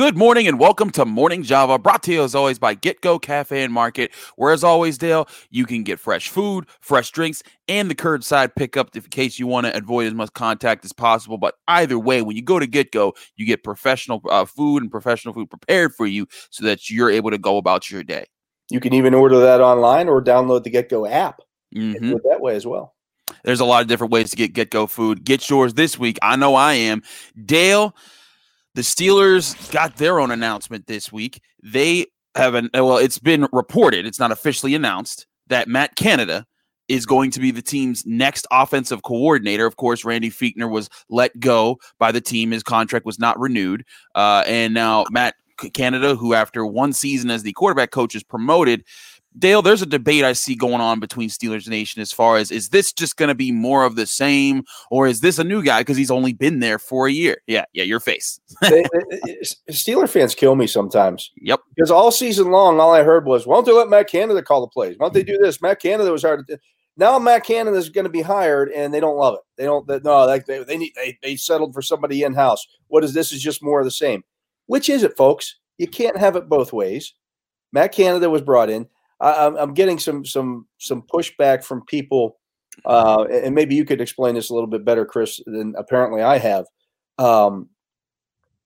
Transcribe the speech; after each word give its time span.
Good 0.00 0.16
morning 0.16 0.48
and 0.48 0.58
welcome 0.58 0.88
to 0.92 1.04
Morning 1.04 1.42
Java, 1.42 1.78
brought 1.78 2.02
to 2.04 2.12
you 2.14 2.24
as 2.24 2.34
always 2.34 2.58
by 2.58 2.74
GetGo 2.74 3.20
Cafe 3.20 3.62
and 3.62 3.70
Market, 3.70 4.12
where 4.36 4.50
as 4.50 4.64
always, 4.64 4.96
Dale, 4.96 5.28
you 5.50 5.66
can 5.66 5.82
get 5.82 6.00
fresh 6.00 6.30
food, 6.30 6.64
fresh 6.80 7.10
drinks, 7.10 7.42
and 7.68 7.90
the 7.90 7.94
curbside 7.94 8.56
pickup 8.56 8.96
in 8.96 9.02
case 9.02 9.38
you 9.38 9.46
want 9.46 9.66
to 9.66 9.76
avoid 9.76 10.06
as 10.06 10.14
much 10.14 10.32
contact 10.32 10.86
as 10.86 10.94
possible. 10.94 11.36
But 11.36 11.56
either 11.68 11.98
way, 11.98 12.22
when 12.22 12.34
you 12.34 12.40
go 12.40 12.58
to 12.58 12.66
GetGo, 12.66 13.12
you 13.36 13.44
get 13.44 13.62
professional 13.62 14.22
uh, 14.30 14.46
food 14.46 14.82
and 14.82 14.90
professional 14.90 15.34
food 15.34 15.50
prepared 15.50 15.94
for 15.94 16.06
you 16.06 16.26
so 16.48 16.64
that 16.64 16.88
you're 16.88 17.10
able 17.10 17.30
to 17.30 17.36
go 17.36 17.58
about 17.58 17.90
your 17.90 18.02
day. 18.02 18.24
You 18.70 18.80
can 18.80 18.94
even 18.94 19.12
order 19.12 19.38
that 19.40 19.60
online 19.60 20.08
or 20.08 20.24
download 20.24 20.64
the 20.64 20.70
GetGo 20.70 21.10
app. 21.10 21.42
Mhm. 21.76 22.14
It 22.14 22.22
that 22.24 22.40
way 22.40 22.56
as 22.56 22.66
well. 22.66 22.94
There's 23.44 23.60
a 23.60 23.66
lot 23.66 23.82
of 23.82 23.88
different 23.88 24.14
ways 24.14 24.30
to 24.30 24.36
get 24.36 24.54
GetGo 24.54 24.88
food. 24.88 25.24
Get 25.24 25.50
yours 25.50 25.74
this 25.74 25.98
week. 25.98 26.18
I 26.22 26.36
know 26.36 26.54
I 26.54 26.72
am. 26.72 27.02
Dale, 27.44 27.94
the 28.74 28.82
Steelers 28.82 29.70
got 29.72 29.96
their 29.96 30.20
own 30.20 30.30
announcement 30.30 30.86
this 30.86 31.12
week. 31.12 31.40
They 31.62 32.06
have 32.34 32.54
an 32.54 32.70
well, 32.74 32.98
it's 32.98 33.18
been 33.18 33.48
reported, 33.52 34.06
it's 34.06 34.20
not 34.20 34.32
officially 34.32 34.74
announced, 34.74 35.26
that 35.48 35.68
Matt 35.68 35.96
Canada 35.96 36.46
is 36.88 37.06
going 37.06 37.30
to 37.30 37.40
be 37.40 37.52
the 37.52 37.62
team's 37.62 38.04
next 38.04 38.46
offensive 38.50 39.02
coordinator. 39.02 39.64
Of 39.64 39.76
course, 39.76 40.04
Randy 40.04 40.30
Fichtner 40.30 40.68
was 40.68 40.88
let 41.08 41.38
go 41.38 41.78
by 42.00 42.10
the 42.10 42.20
team. 42.20 42.50
His 42.50 42.64
contract 42.64 43.06
was 43.06 43.18
not 43.18 43.38
renewed. 43.38 43.84
Uh, 44.16 44.42
and 44.46 44.74
now 44.74 45.04
Matt 45.10 45.36
Canada, 45.72 46.16
who 46.16 46.34
after 46.34 46.66
one 46.66 46.92
season 46.92 47.30
as 47.30 47.44
the 47.44 47.52
quarterback 47.52 47.92
coach 47.92 48.16
is 48.16 48.24
promoted, 48.24 48.84
Dale, 49.38 49.62
there's 49.62 49.80
a 49.82 49.86
debate 49.86 50.24
I 50.24 50.32
see 50.32 50.56
going 50.56 50.80
on 50.80 50.98
between 50.98 51.28
Steelers 51.28 51.68
Nation 51.68 52.02
as 52.02 52.12
far 52.12 52.36
as 52.36 52.50
is 52.50 52.70
this 52.70 52.92
just 52.92 53.16
going 53.16 53.28
to 53.28 53.34
be 53.34 53.52
more 53.52 53.84
of 53.84 53.94
the 53.94 54.06
same, 54.06 54.64
or 54.90 55.06
is 55.06 55.20
this 55.20 55.38
a 55.38 55.44
new 55.44 55.62
guy 55.62 55.80
because 55.82 55.96
he's 55.96 56.10
only 56.10 56.32
been 56.32 56.58
there 56.58 56.78
for 56.80 57.06
a 57.06 57.12
year? 57.12 57.40
Yeah, 57.46 57.64
yeah, 57.72 57.84
your 57.84 58.00
face. 58.00 58.40
They- 58.60 58.84
they- 59.24 59.40
Steeler 59.70 60.08
fans 60.08 60.34
kill 60.34 60.56
me 60.56 60.66
sometimes 60.66 61.30
Yep. 61.36 61.60
because 61.76 61.90
all 61.92 62.10
season 62.10 62.50
long, 62.50 62.80
all 62.80 62.92
I 62.92 63.04
heard 63.04 63.24
was, 63.24 63.46
"Why 63.46 63.54
don't 63.54 63.66
they 63.66 63.72
let 63.72 63.88
Matt 63.88 64.08
Canada 64.08 64.42
call 64.42 64.60
the 64.62 64.66
plays? 64.66 64.96
Why 64.98 65.04
don't 65.06 65.14
they 65.14 65.22
do 65.22 65.38
this?" 65.38 65.62
Matt 65.62 65.80
Canada 65.80 66.10
was 66.10 66.22
hard. 66.22 66.46
To 66.48 66.58
now 66.96 67.18
Matt 67.20 67.44
Canada 67.44 67.76
is 67.76 67.88
going 67.88 68.04
to 68.04 68.10
be 68.10 68.22
hired, 68.22 68.70
and 68.72 68.92
they 68.92 69.00
don't 69.00 69.16
love 69.16 69.34
it. 69.34 69.40
They 69.56 69.64
don't. 69.64 69.86
They, 69.86 70.00
no, 70.00 70.26
they, 70.26 70.40
they 70.40 70.64
they 70.64 70.76
need 70.76 70.92
they, 70.96 71.16
they 71.22 71.36
settled 71.36 71.72
for 71.72 71.82
somebody 71.82 72.24
in 72.24 72.34
house. 72.34 72.66
What 72.88 73.04
is 73.04 73.14
this? 73.14 73.32
Is 73.32 73.40
just 73.40 73.62
more 73.62 73.78
of 73.78 73.84
the 73.86 73.90
same. 73.92 74.22
Which 74.66 74.88
is 74.88 75.02
it, 75.04 75.16
folks? 75.16 75.56
You 75.78 75.86
can't 75.86 76.16
have 76.16 76.34
it 76.36 76.48
both 76.48 76.72
ways. 76.72 77.14
Matt 77.72 77.92
Canada 77.92 78.28
was 78.28 78.42
brought 78.42 78.68
in. 78.70 78.88
I, 79.20 79.46
I'm, 79.46 79.56
I'm 79.56 79.74
getting 79.74 79.98
some 79.98 80.24
some 80.24 80.66
some 80.78 81.02
pushback 81.02 81.62
from 81.64 81.84
people, 81.86 82.38
uh, 82.84 83.24
and 83.30 83.54
maybe 83.54 83.74
you 83.74 83.84
could 83.84 84.00
explain 84.00 84.34
this 84.34 84.50
a 84.50 84.54
little 84.54 84.68
bit 84.68 84.84
better, 84.84 85.04
Chris, 85.04 85.40
than 85.46 85.74
apparently 85.76 86.22
I 86.22 86.38
have. 86.38 86.66
Um, 87.18 87.68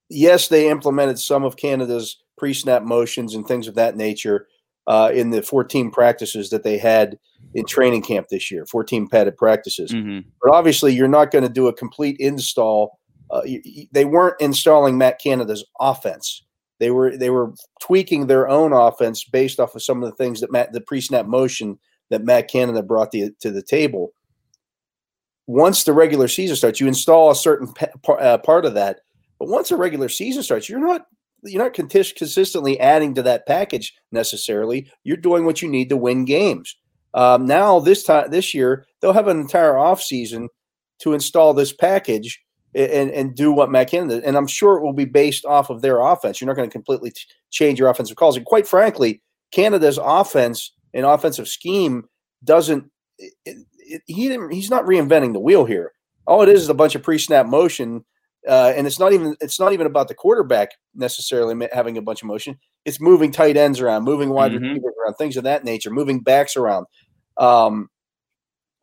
yes, 0.09 0.49
they 0.49 0.69
implemented 0.69 1.19
some 1.19 1.45
of 1.45 1.57
Canada's 1.57 2.23
pre-snap 2.39 2.83
motions 2.83 3.35
and 3.35 3.47
things 3.47 3.69
of 3.69 3.75
that 3.77 3.97
nature 3.97 4.47
uh, 4.87 5.11
in 5.15 5.31
the 5.31 5.43
14 5.43 5.91
practices 5.91 6.51
that 6.51 6.63
they 6.63 6.79
had 6.79 7.19
in 7.55 7.65
training 7.65 8.03
camp 8.03 8.27
this 8.29 8.51
year, 8.51 8.67
14 8.67 9.09
padded 9.09 9.37
practices. 9.37 9.93
hmm 9.93 10.21
But 10.43 10.53
obviously, 10.53 10.93
you're 10.95 11.09
not 11.09 11.31
going 11.31 11.45
to 11.45 11.49
do 11.53 11.69
a 11.69 11.73
complete 11.73 12.17
install. 12.19 12.99
Uh, 13.31 13.43
y- 13.45 13.61
y- 13.65 13.89
they 13.93 14.05
weren't 14.05 14.41
installing 14.41 14.99
Matt 14.99 15.21
Canada's 15.21 15.65
offense. 15.81 16.44
They 16.85 16.91
were 16.91 17.17
they 17.17 17.31
were 17.31 17.55
tweaking 17.81 18.27
their 18.27 18.47
own 18.47 18.75
offense 18.75 19.25
based 19.25 19.59
off 19.59 19.75
of 19.75 19.83
some 19.83 20.03
of 20.03 20.11
the 20.11 20.17
things 20.17 20.43
that 20.43 20.53
Matt 20.53 20.75
the 20.75 20.83
pre-snap 20.83 21.25
motion 21.25 21.79
that 22.11 22.25
Matt 22.25 22.47
Canada 22.47 22.83
brought 22.83 23.11
the, 23.11 23.31
to 23.41 23.51
the 23.51 23.63
table. 23.63 24.13
Once 25.47 25.85
the 25.85 25.95
regular 25.95 26.29
season 26.29 26.57
starts, 26.57 26.81
you 26.81 26.87
install 26.87 27.31
a 27.31 27.35
certain 27.35 27.73
uh, 28.21 28.37
part 28.37 28.67
of 28.67 28.75
that. 28.75 29.01
But 29.39 29.49
once 29.49 29.71
a 29.71 29.79
regular 29.79 30.11
season 30.11 30.43
starts, 30.43 30.69
you're 30.69 30.79
not 30.79 31.07
you're 31.43 31.65
not 31.65 31.73
consistently 31.73 32.79
adding 32.79 33.15
to 33.15 33.23
that 33.23 33.47
package 33.47 33.95
necessarily. 34.13 34.87
You're 35.05 35.17
doing 35.17 35.47
what 35.47 35.63
you 35.63 35.69
need 35.71 35.89
to 35.89 35.97
win 35.97 36.27
games. 36.27 36.77
Um, 37.15 37.47
now 37.47 37.81
this 37.81 38.03
time 38.03 38.31
this 38.31 38.53
year 38.53 38.85
they'll 39.01 39.15
have 39.15 39.29
an 39.29 39.41
entire 39.41 39.79
off 39.79 40.03
season 40.03 40.51
to 40.99 41.15
install 41.15 41.55
this 41.55 41.73
package 41.73 42.43
and 42.75 43.11
and 43.11 43.35
do 43.35 43.53
what 43.53 43.71
Matt 43.71 43.91
Canada 43.91 44.21
and 44.27 44.37
I'm 44.37 44.47
sure 44.47 44.77
it 44.77 44.83
will 44.83 44.93
be 44.93 45.05
based 45.05 45.45
off 45.45 45.71
of 45.71 45.81
their 45.83 46.01
offense. 46.01 46.41
You're 46.41 46.47
not 46.49 46.57
going 46.57 46.69
to 46.69 46.73
completely 46.73 47.11
t- 47.11 47.23
change 47.51 47.79
your 47.79 47.89
offensive 47.89 48.17
calls. 48.17 48.37
And 48.37 48.45
quite 48.47 48.67
frankly, 48.67 49.23
Canada's 49.53 49.99
offense 50.03 50.73
and 50.93 51.07
offensive 51.07 51.49
scheme 51.49 52.09
doesn't. 52.43 52.91
It, 53.19 53.33
it, 53.79 54.03
he 54.07 54.29
didn't. 54.29 54.51
He's 54.51 54.71
not 54.71 54.85
reinventing 54.85 55.33
the 55.33 55.41
wheel 55.41 55.65
here. 55.65 55.93
All 56.27 56.43
it 56.43 56.49
is 56.49 56.63
is 56.63 56.69
a 56.69 56.75
bunch 56.75 56.95
of 56.95 57.03
pre-snap 57.03 57.47
motion, 57.47 58.05
uh, 58.49 58.73
and 58.75 58.87
it's 58.87 58.99
not 58.99 59.13
even. 59.13 59.37
It's 59.41 59.61
not 59.61 59.73
even 59.73 59.87
about 59.87 60.09
the 60.09 60.15
quarterback 60.15 60.71
necessarily 60.95 61.69
having 61.73 61.97
a 61.97 62.03
bunch 62.03 62.23
of 62.23 62.29
motion. 62.29 62.59
It's 62.85 63.01
moving 63.01 63.31
tight 63.31 63.57
ends 63.57 63.81
around, 63.81 64.05
moving 64.05 64.31
wide 64.31 64.53
Mhm. 64.53 64.61
receivers 64.63 64.95
around, 65.03 65.15
things 65.15 65.37
of 65.37 65.45
that 65.45 65.65
nature, 65.65 65.91
moving 65.91 66.21
backs 66.21 66.57
around. 66.57 66.87
Um, 67.37 67.89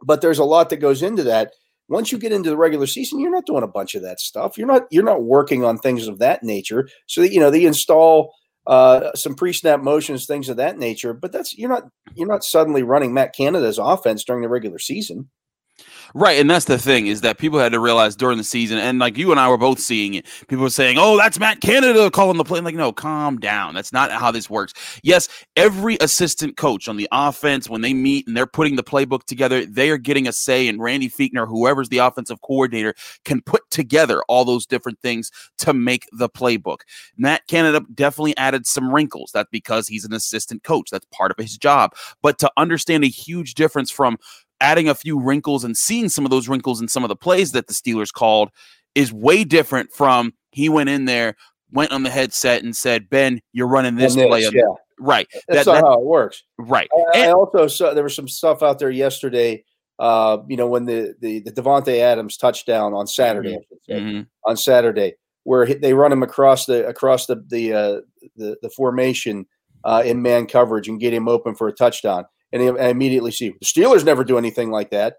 but 0.04 0.22
there's 0.22 0.40
a 0.40 0.44
lot 0.44 0.70
that 0.70 0.78
goes 0.78 1.02
into 1.04 1.24
that. 1.24 1.54
Once 1.90 2.12
you 2.12 2.18
get 2.18 2.32
into 2.32 2.50
the 2.50 2.58
regular 2.58 2.88
season, 2.88 3.20
you're 3.20 3.32
not 3.32 3.46
doing 3.46 3.64
a 3.64 3.68
bunch 3.68 3.96
of 3.96 4.02
that 4.02 4.20
stuff. 4.20 4.58
You're 4.58 4.68
not 4.68 4.84
you're 4.92 5.04
not 5.04 5.24
working 5.24 5.64
on 5.66 5.78
things 5.78 6.08
of 6.08 6.20
that 6.20 6.44
nature. 6.44 6.88
So 7.08 7.22
that, 7.22 7.34
you 7.34 7.40
know 7.40 7.50
they 7.50 7.66
install 7.66 8.34
uh, 8.68 9.14
some 9.14 9.36
pre-snap 9.36 9.82
motions, 9.82 10.26
things 10.26 10.50
of 10.50 10.58
that 10.58 10.78
nature. 10.78 11.14
But 11.14 11.32
that's 11.32 11.58
you're 11.58 11.70
not 11.70 11.84
you're 12.16 12.28
not 12.28 12.44
suddenly 12.44 12.84
running 12.84 13.14
Matt 13.14 13.34
Canada's 13.36 13.78
offense 13.78 14.24
during 14.24 14.42
the 14.42 14.50
regular 14.50 14.80
season. 14.80 15.30
Right, 16.14 16.40
and 16.40 16.50
that's 16.50 16.66
the 16.66 16.78
thing 16.78 17.08
is 17.08 17.22
that 17.22 17.38
people 17.38 17.60
had 17.60 17.72
to 17.72 17.80
realize 17.80 18.16
during 18.16 18.38
the 18.38 18.44
season, 18.44 18.78
and 18.78 19.00
like 19.00 19.18
you 19.18 19.32
and 19.32 19.40
I 19.40 19.48
were 19.48 19.58
both 19.58 19.80
seeing 19.80 20.14
it. 20.16 20.26
People 20.48 20.64
were 20.64 20.70
saying, 20.70 20.98
"Oh, 21.00 21.16
that's 21.18 21.40
Matt 21.40 21.62
Canada 21.62 22.12
calling 22.12 22.38
the 22.38 22.44
play." 22.44 22.60
I'm 22.60 22.66
like, 22.66 22.76
no, 22.76 22.92
calm 22.92 23.38
down. 23.38 23.74
That's 23.74 23.94
not 23.94 24.12
how 24.12 24.30
this 24.32 24.50
works. 24.50 24.74
Yes, 25.04 25.30
every 25.56 25.98
assistant 26.02 26.58
coach 26.58 26.90
on 26.90 26.98
the 26.98 27.08
offense, 27.12 27.70
when 27.70 27.82
they 27.82 27.94
meet 27.94 28.28
and 28.28 28.36
they're 28.36 28.46
putting 28.46 28.76
the 28.76 28.84
playbook 28.84 29.24
together, 29.24 29.66
they 29.66 29.90
are 29.90 29.98
getting 29.98 30.28
a 30.28 30.34
say. 30.34 30.68
And 30.68 30.82
Randy 30.82 31.10
Fichtner, 31.10 31.48
whoever's 31.48 31.90
the 31.90 32.00
offensive 32.00 32.42
coordinator, 32.42 32.94
can 33.24 33.42
put 33.42 33.62
together 33.70 34.22
all 34.28 34.44
those 34.44 34.66
different 34.66 35.00
things 35.00 35.32
to 35.60 35.74
make 35.74 36.08
the 36.12 36.30
playbook. 36.30 36.80
Matt 37.18 37.48
Canada 37.48 37.86
definitely 37.94 38.36
added 38.36 38.68
some 38.68 38.94
wrinkles. 38.94 39.32
That's 39.34 39.50
because 39.50 39.88
he's 39.88 40.04
an 40.04 40.14
assistant 40.14 40.64
coach. 40.64 40.90
That's 40.92 41.06
part 41.12 41.32
of 41.32 41.38
his 41.38 41.58
job. 41.58 41.94
But 42.22 42.38
to 42.40 42.52
understand 42.58 43.06
a 43.06 43.08
huge 43.08 43.54
difference 43.54 43.92
from 43.92 44.18
adding 44.62 44.88
a 44.88 44.96
few 44.96 45.20
wrinkles 45.20 45.64
and 45.64 45.76
seeing 45.76 46.08
some 46.10 46.24
of 46.26 46.32
those 46.32 46.48
wrinkles 46.48 46.80
in 46.82 46.88
some 46.88 47.04
of 47.04 47.10
the 47.10 47.16
plays 47.16 47.52
that 47.52 47.68
the 47.68 47.74
Steelers 47.74 48.14
called 48.14 48.50
is 48.96 49.12
way 49.12 49.44
different 49.44 49.92
from 49.92 50.34
he 50.52 50.70
went 50.70 50.90
in 50.90 51.06
there, 51.06 51.36
went 51.72 51.92
on 51.92 52.04
the 52.04 52.10
headset 52.10 52.64
and 52.64 52.76
said, 52.76 53.10
"Ben, 53.10 53.42
you're 53.54 53.68
running 53.68 53.96
this, 53.96 54.16
And 54.16 54.28
play." 54.28 54.42
yeah, 54.42 54.62
Right. 55.00 55.28
that's 55.48 55.66
That- 55.66 55.72
not 55.74 55.82
that- 55.82 55.88
how 55.88 55.94
it 56.00 56.06
works. 56.06 56.44
right. 56.60 56.90
I, 57.14 57.28
I 57.28 57.32
also 57.32 57.68
saw 57.68 57.94
there 57.94 58.04
was 58.04 58.16
some 58.16 58.28
stuff 58.28 58.62
out 58.62 58.80
there 58.80 58.92
yesterday. 58.92 59.64
Uh, 60.00 60.40
you 60.48 60.58
know, 60.58 60.68
when 60.68 60.86
the 60.86 61.16
the, 61.22 61.40
the 61.42 61.52
Davante 61.52 62.00
Adams 62.00 62.36
touchdown 62.38 62.94
on 62.94 63.06
Saturday, 63.08 63.54
I 63.56 63.60
should 63.68 63.84
say, 63.88 64.00
Mhm. 64.02 64.28
on 64.46 64.58
Saturday, 64.58 65.14
where 65.44 65.66
they 65.66 65.94
run 65.94 66.12
him 66.12 66.24
across 66.24 66.66
the 66.66 66.88
across 66.88 67.26
the 67.28 67.44
the 67.48 67.74
uh, 67.74 68.02
the, 68.36 68.58
the 68.62 68.70
formation 68.72 69.46
uh, 69.84 70.04
in 70.06 70.22
man 70.22 70.46
coverage 70.48 70.88
and 70.88 71.00
get 71.00 71.14
him 71.14 71.28
open 71.28 71.56
for 71.56 71.68
a 71.68 71.72
touchdown, 71.74 72.26
and 72.52 72.78
I 72.80 72.90
immediately 72.90 73.32
see 73.32 73.50
the 73.50 73.66
Steelers 73.66 74.06
never 74.06 74.24
do 74.24 74.38
anything 74.38 74.72
like 74.72 74.92
that. 74.92 75.18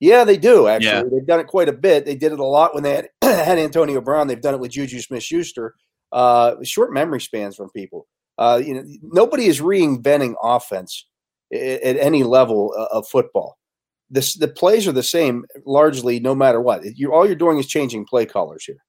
Yeah, 0.00 0.24
they 0.24 0.36
do 0.36 0.66
actually. 0.66 0.88
Yeah. 0.88 1.02
They've 1.10 1.26
done 1.26 1.40
it 1.40 1.46
quite 1.46 1.68
a 1.68 1.72
bit. 1.72 2.04
They 2.04 2.16
did 2.16 2.32
it 2.32 2.40
a 2.40 2.44
lot 2.44 2.74
when 2.74 2.82
they 2.82 2.96
had, 2.96 3.08
had 3.22 3.58
Antonio 3.58 4.00
Brown. 4.00 4.26
They've 4.26 4.40
done 4.40 4.54
it 4.54 4.60
with 4.60 4.72
Juju 4.72 5.00
Smith-Schuster. 5.00 5.74
Uh, 6.10 6.56
short 6.62 6.92
memory 6.92 7.20
spans 7.20 7.56
from 7.56 7.70
people. 7.70 8.06
Uh, 8.36 8.60
you 8.64 8.74
know, 8.74 8.84
nobody 9.02 9.46
is 9.46 9.60
reinventing 9.60 10.34
offense 10.42 11.06
at, 11.52 11.60
at 11.60 11.96
any 11.98 12.24
level 12.24 12.74
of 12.74 13.06
football. 13.06 13.58
This, 14.10 14.34
the 14.34 14.48
plays 14.48 14.86
are 14.88 14.92
the 14.92 15.02
same 15.02 15.44
largely, 15.64 16.20
no 16.20 16.34
matter 16.34 16.60
what. 16.60 16.82
You 16.96 17.14
all 17.14 17.24
you're 17.24 17.34
doing 17.34 17.58
is 17.58 17.66
changing 17.66 18.04
play 18.04 18.26
callers 18.26 18.64
here. 18.64 18.82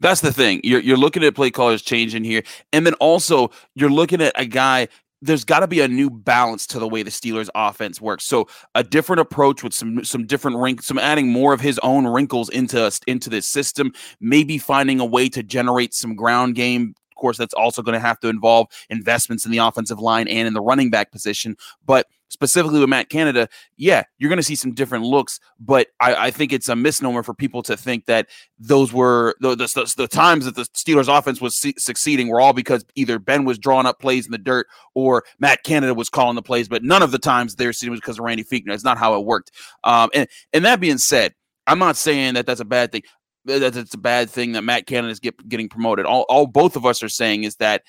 That's 0.00 0.20
the 0.20 0.32
thing. 0.32 0.60
You're 0.64 0.80
you're 0.80 0.96
looking 0.96 1.24
at 1.24 1.34
play 1.34 1.50
callers 1.50 1.82
changing 1.82 2.24
here, 2.24 2.42
and 2.72 2.86
then 2.86 2.94
also 2.94 3.50
you're 3.74 3.90
looking 3.90 4.20
at 4.22 4.32
a 4.36 4.46
guy. 4.46 4.88
There's 5.22 5.44
got 5.44 5.60
to 5.60 5.68
be 5.68 5.80
a 5.80 5.88
new 5.88 6.10
balance 6.10 6.66
to 6.68 6.78
the 6.78 6.88
way 6.88 7.02
the 7.02 7.10
Steelers' 7.10 7.48
offense 7.54 8.00
works. 8.00 8.24
So 8.24 8.48
a 8.74 8.82
different 8.82 9.20
approach 9.20 9.62
with 9.62 9.72
some 9.72 10.04
some 10.04 10.26
different 10.26 10.58
wrinkles, 10.58 10.86
some 10.86 10.98
adding 10.98 11.28
more 11.28 11.52
of 11.52 11.60
his 11.60 11.78
own 11.82 12.06
wrinkles 12.06 12.48
into 12.48 12.90
into 13.06 13.30
this 13.30 13.46
system. 13.46 13.92
Maybe 14.20 14.58
finding 14.58 15.00
a 15.00 15.06
way 15.06 15.28
to 15.30 15.42
generate 15.42 15.94
some 15.94 16.16
ground 16.16 16.56
game. 16.56 16.94
Of 17.10 17.16
course, 17.16 17.38
that's 17.38 17.54
also 17.54 17.82
going 17.82 17.94
to 17.94 18.00
have 18.00 18.18
to 18.20 18.28
involve 18.28 18.66
investments 18.90 19.46
in 19.46 19.52
the 19.52 19.58
offensive 19.58 20.00
line 20.00 20.26
and 20.26 20.48
in 20.48 20.54
the 20.54 20.60
running 20.60 20.90
back 20.90 21.12
position. 21.12 21.56
But 21.86 22.08
specifically 22.32 22.80
with 22.80 22.88
Matt 22.88 23.10
Canada, 23.10 23.48
yeah, 23.76 24.02
you're 24.18 24.30
going 24.30 24.38
to 24.38 24.42
see 24.42 24.56
some 24.56 24.72
different 24.72 25.04
looks. 25.04 25.38
But 25.60 25.88
I, 26.00 26.14
I 26.14 26.30
think 26.30 26.52
it's 26.52 26.68
a 26.68 26.74
misnomer 26.74 27.22
for 27.22 27.34
people 27.34 27.62
to 27.64 27.76
think 27.76 28.06
that 28.06 28.28
those 28.58 28.92
were 28.92 29.36
the, 29.40 29.50
the, 29.50 29.66
the, 29.66 29.94
the 29.98 30.08
times 30.08 30.46
that 30.46 30.56
the 30.56 30.62
Steelers 30.74 31.14
offense 31.14 31.40
was 31.40 31.56
su- 31.56 31.74
succeeding 31.78 32.28
were 32.28 32.40
all 32.40 32.52
because 32.52 32.84
either 32.94 33.18
Ben 33.18 33.44
was 33.44 33.58
drawing 33.58 33.86
up 33.86 34.00
plays 34.00 34.26
in 34.26 34.32
the 34.32 34.38
dirt 34.38 34.66
or 34.94 35.24
Matt 35.38 35.62
Canada 35.62 35.94
was 35.94 36.08
calling 36.08 36.34
the 36.34 36.42
plays, 36.42 36.68
but 36.68 36.82
none 36.82 37.02
of 37.02 37.12
the 37.12 37.18
times 37.18 37.54
they're 37.54 37.72
succeeding 37.72 37.92
was 37.92 38.00
because 38.00 38.18
of 38.18 38.24
Randy 38.24 38.44
Fichtner. 38.44 38.72
It's 38.72 38.84
not 38.84 38.98
how 38.98 39.14
it 39.18 39.24
worked. 39.24 39.52
Um, 39.84 40.10
and, 40.14 40.28
and 40.52 40.64
that 40.64 40.80
being 40.80 40.98
said, 40.98 41.34
I'm 41.66 41.78
not 41.78 41.96
saying 41.96 42.34
that 42.34 42.46
that's 42.46 42.60
a 42.60 42.64
bad 42.64 42.90
thing. 42.90 43.02
that 43.44 43.76
it's 43.76 43.94
a 43.94 43.98
bad 43.98 44.30
thing 44.30 44.52
that 44.52 44.62
Matt 44.62 44.86
Canada 44.86 45.10
is 45.10 45.20
get, 45.20 45.48
getting 45.48 45.68
promoted. 45.68 46.06
All, 46.06 46.24
all 46.28 46.46
both 46.46 46.76
of 46.76 46.86
us 46.86 47.02
are 47.02 47.08
saying 47.08 47.44
is 47.44 47.56
that 47.56 47.82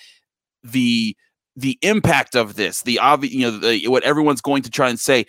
the 0.64 1.16
the 1.56 1.78
impact 1.82 2.36
of 2.36 2.56
this, 2.56 2.82
the 2.82 3.00
obvious, 3.00 3.34
you 3.34 3.42
know, 3.42 3.58
the, 3.58 3.88
what 3.88 4.04
everyone's 4.04 4.42
going 4.42 4.64
to 4.64 4.70
try 4.70 4.90
and 4.90 5.00
say, 5.00 5.26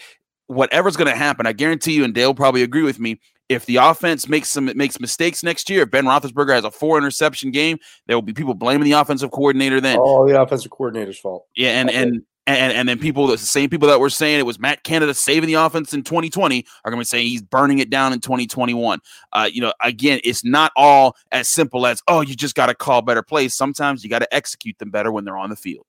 whatever's 0.46 0.96
going 0.96 1.10
to 1.10 1.16
happen, 1.16 1.46
I 1.46 1.52
guarantee 1.52 1.92
you, 1.92 2.04
and 2.04 2.14
Dale 2.14 2.34
probably 2.34 2.62
agree 2.62 2.82
with 2.82 2.98
me. 2.98 3.20
If 3.50 3.66
the 3.66 3.76
offense 3.76 4.26
makes 4.26 4.48
some 4.48 4.70
makes 4.74 4.98
mistakes 4.98 5.42
next 5.42 5.68
year, 5.68 5.82
if 5.82 5.90
Ben 5.90 6.06
Roethlisberger 6.06 6.54
has 6.54 6.64
a 6.64 6.70
four 6.70 6.96
interception 6.96 7.50
game, 7.50 7.78
there 8.06 8.16
will 8.16 8.22
be 8.22 8.32
people 8.32 8.54
blaming 8.54 8.84
the 8.84 8.92
offensive 8.92 9.30
coordinator. 9.30 9.82
Then, 9.82 9.98
oh, 10.00 10.26
the 10.26 10.40
offensive 10.40 10.70
coordinator's 10.70 11.18
fault. 11.18 11.44
Yeah, 11.54 11.78
and 11.78 11.90
and 11.90 12.22
and 12.46 12.72
and 12.72 12.88
then 12.88 12.98
people, 12.98 13.26
the 13.26 13.36
same 13.36 13.68
people 13.68 13.88
that 13.88 14.00
were 14.00 14.08
saying 14.08 14.38
it 14.38 14.46
was 14.46 14.58
Matt 14.58 14.82
Canada 14.82 15.12
saving 15.12 15.46
the 15.46 15.54
offense 15.54 15.92
in 15.92 16.02
2020 16.02 16.64
are 16.84 16.90
going 16.90 16.98
to 16.98 17.00
be 17.02 17.04
saying 17.04 17.26
he's 17.26 17.42
burning 17.42 17.80
it 17.80 17.90
down 17.90 18.14
in 18.14 18.20
2021. 18.20 19.00
Uh, 19.32 19.48
you 19.52 19.60
know, 19.60 19.74
again, 19.82 20.20
it's 20.24 20.42
not 20.42 20.72
all 20.74 21.14
as 21.30 21.48
simple 21.48 21.86
as 21.86 22.02
oh, 22.08 22.22
you 22.22 22.34
just 22.34 22.54
got 22.54 22.66
to 22.66 22.74
call 22.74 23.02
better 23.02 23.22
plays. 23.22 23.54
Sometimes 23.54 24.04
you 24.04 24.10
got 24.10 24.20
to 24.20 24.34
execute 24.34 24.78
them 24.78 24.90
better 24.90 25.12
when 25.12 25.24
they're 25.24 25.36
on 25.36 25.50
the 25.50 25.56
field. 25.56 25.84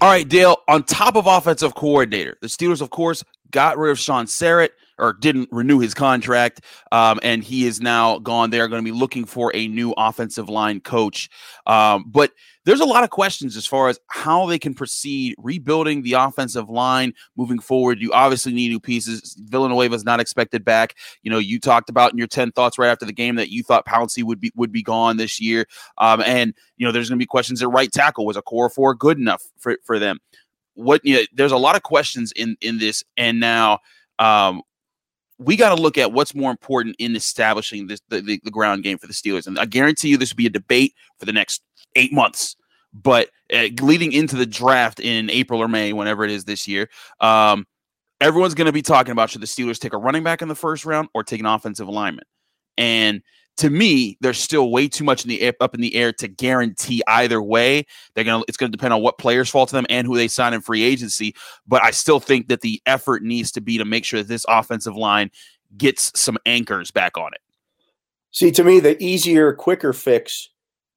All 0.00 0.10
right, 0.10 0.28
Dale. 0.28 0.58
On 0.68 0.82
top 0.82 1.16
of 1.16 1.26
offensive 1.26 1.74
coordinator, 1.74 2.36
the 2.42 2.48
Steelers, 2.48 2.82
of 2.82 2.90
course, 2.90 3.24
got 3.50 3.78
rid 3.78 3.90
of 3.90 3.98
Shaun 3.98 4.26
Sarrett 4.26 4.70
or 4.98 5.12
didn't 5.12 5.48
renew 5.52 5.78
his 5.78 5.94
contract, 5.94 6.60
um, 6.92 7.20
and 7.22 7.42
he 7.44 7.66
is 7.66 7.80
now 7.80 8.18
gone. 8.18 8.50
They're 8.50 8.68
going 8.68 8.84
to 8.84 8.92
be 8.92 8.96
looking 8.96 9.24
for 9.24 9.50
a 9.54 9.68
new 9.68 9.92
offensive 9.96 10.48
line 10.48 10.80
coach. 10.80 11.28
Um, 11.66 12.04
but 12.06 12.32
there's 12.66 12.80
a 12.80 12.84
lot 12.84 13.04
of 13.04 13.10
questions 13.10 13.56
as 13.56 13.64
far 13.64 13.88
as 13.88 13.98
how 14.08 14.46
they 14.46 14.58
can 14.58 14.74
proceed 14.74 15.36
rebuilding 15.38 16.02
the 16.02 16.14
offensive 16.14 16.68
line 16.68 17.14
moving 17.36 17.60
forward. 17.60 18.00
You 18.00 18.12
obviously 18.12 18.52
need 18.52 18.70
new 18.70 18.80
pieces. 18.80 19.36
Villanueva 19.38 19.94
is 19.94 20.04
not 20.04 20.18
expected 20.18 20.64
back. 20.64 20.96
You 21.22 21.30
know, 21.30 21.38
you 21.38 21.60
talked 21.60 21.88
about 21.88 22.10
in 22.10 22.18
your 22.18 22.26
10 22.26 22.50
thoughts 22.52 22.76
right 22.76 22.88
after 22.88 23.06
the 23.06 23.12
game 23.12 23.36
that 23.36 23.50
you 23.50 23.62
thought 23.62 23.86
Pouncey 23.86 24.24
would 24.24 24.40
be 24.40 24.50
would 24.56 24.72
be 24.72 24.82
gone 24.82 25.16
this 25.16 25.40
year. 25.40 25.66
Um, 25.98 26.20
and 26.22 26.54
you 26.76 26.84
know, 26.84 26.92
there's 26.92 27.08
gonna 27.08 27.18
be 27.18 27.26
questions 27.26 27.62
at 27.62 27.70
right 27.70 27.90
tackle. 27.90 28.26
Was 28.26 28.36
Okorafor 28.36 28.98
good 28.98 29.18
enough 29.18 29.44
for, 29.58 29.76
for 29.84 30.00
them? 30.00 30.18
What 30.74 31.02
you 31.04 31.14
know, 31.16 31.22
there's 31.32 31.52
a 31.52 31.56
lot 31.56 31.76
of 31.76 31.84
questions 31.84 32.32
in 32.32 32.56
in 32.60 32.78
this, 32.78 33.04
and 33.16 33.38
now 33.38 33.78
um, 34.18 34.62
we 35.38 35.56
got 35.56 35.74
to 35.74 35.80
look 35.80 35.98
at 35.98 36.12
what's 36.12 36.34
more 36.34 36.50
important 36.50 36.96
in 36.98 37.14
establishing 37.14 37.86
this 37.86 38.00
the, 38.08 38.20
the, 38.20 38.40
the, 38.44 38.50
ground 38.50 38.82
game 38.82 38.98
for 38.98 39.06
the 39.06 39.12
Steelers. 39.12 39.46
And 39.46 39.58
I 39.58 39.66
guarantee 39.66 40.08
you 40.08 40.16
this 40.16 40.32
will 40.32 40.36
be 40.36 40.46
a 40.46 40.50
debate 40.50 40.94
for 41.18 41.26
the 41.26 41.32
next 41.32 41.62
eight 41.94 42.12
months. 42.12 42.56
But 42.94 43.28
uh, 43.52 43.68
leading 43.82 44.12
into 44.12 44.36
the 44.36 44.46
draft 44.46 45.00
in 45.00 45.28
April 45.30 45.60
or 45.60 45.68
May, 45.68 45.92
whenever 45.92 46.24
it 46.24 46.30
is 46.30 46.44
this 46.44 46.66
year, 46.66 46.88
um, 47.20 47.66
everyone's 48.20 48.54
going 48.54 48.66
to 48.66 48.72
be 48.72 48.82
talking 48.82 49.12
about 49.12 49.28
should 49.28 49.42
the 49.42 49.46
Steelers 49.46 49.78
take 49.78 49.92
a 49.92 49.98
running 49.98 50.24
back 50.24 50.40
in 50.40 50.48
the 50.48 50.54
first 50.54 50.86
round 50.86 51.08
or 51.12 51.22
take 51.22 51.40
an 51.40 51.46
offensive 51.46 51.88
lineman. 51.88 52.24
And 52.78 53.22
to 53.56 53.70
me, 53.70 54.18
there's 54.20 54.38
still 54.38 54.70
way 54.70 54.86
too 54.88 55.04
much 55.04 55.24
in 55.24 55.28
the 55.28 55.40
air, 55.40 55.54
up 55.60 55.74
in 55.74 55.80
the 55.80 55.94
air 55.94 56.12
to 56.14 56.28
guarantee 56.28 57.02
either 57.06 57.42
way. 57.42 57.86
They're 58.14 58.24
gonna 58.24 58.44
it's 58.48 58.56
gonna 58.56 58.70
depend 58.70 58.92
on 58.92 59.02
what 59.02 59.18
players 59.18 59.48
fall 59.48 59.66
to 59.66 59.72
them 59.72 59.86
and 59.88 60.06
who 60.06 60.16
they 60.16 60.28
sign 60.28 60.52
in 60.54 60.60
free 60.60 60.82
agency. 60.82 61.34
But 61.66 61.82
I 61.82 61.90
still 61.90 62.20
think 62.20 62.48
that 62.48 62.60
the 62.60 62.82
effort 62.86 63.22
needs 63.22 63.50
to 63.52 63.60
be 63.60 63.78
to 63.78 63.84
make 63.84 64.04
sure 64.04 64.20
that 64.20 64.28
this 64.28 64.44
offensive 64.48 64.96
line 64.96 65.30
gets 65.76 66.12
some 66.18 66.38
anchors 66.46 66.90
back 66.90 67.16
on 67.16 67.32
it. 67.34 67.40
See, 68.30 68.50
to 68.52 68.64
me, 68.64 68.80
the 68.80 69.02
easier, 69.02 69.52
quicker 69.54 69.92
fix 69.92 70.50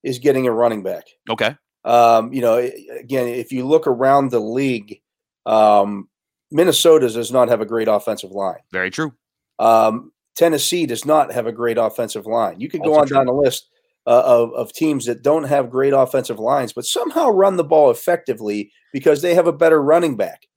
is 0.03 0.19
getting 0.19 0.45
a 0.45 0.51
running 0.51 0.83
back. 0.83 1.05
Okay. 1.29 1.55
Um, 1.85 2.33
you 2.33 2.41
know, 2.41 2.57
again, 2.57 3.27
if 3.27 3.51
you 3.51 3.65
look 3.65 3.88
around 3.88 4.31
the 4.31 4.39
league, 4.39 5.01
um, 5.45 6.09
Minnesota 6.51 7.09
does 7.09 7.31
not 7.31 7.47
have 7.47 7.62
a 7.62 7.65
great 7.65 7.88
offensive 7.88 8.31
line. 8.31 8.59
Very 8.71 8.91
true. 8.91 9.13
Um, 9.59 10.12
Tennessee 10.39 10.86
does 10.86 11.06
not 11.06 11.33
have 11.33 11.47
a 11.47 11.51
great 11.51 11.77
offensive 11.77 12.25
line. 12.25 12.62
You 12.62 12.69
could 12.69 12.81
go 12.81 12.95
on 12.95 13.07
down 13.09 13.25
the 13.25 13.33
list 13.33 13.68
uh, 14.07 14.24
of, 14.25 14.53
of 14.53 14.71
teams 14.71 15.06
that 15.06 15.21
don't 15.21 15.44
have 15.44 15.69
great 15.69 15.91
offensive 15.91 16.39
lines, 16.39 16.71
but 16.71 16.86
somehow 16.86 17.27
run 17.27 17.57
the 17.57 17.63
ball 17.65 17.91
effectively 17.91 18.71
because 18.94 19.21
they 19.21 19.36
have 19.36 19.47
a 19.47 19.53
better 19.53 19.83
running 19.83 20.15
back. 20.15 20.47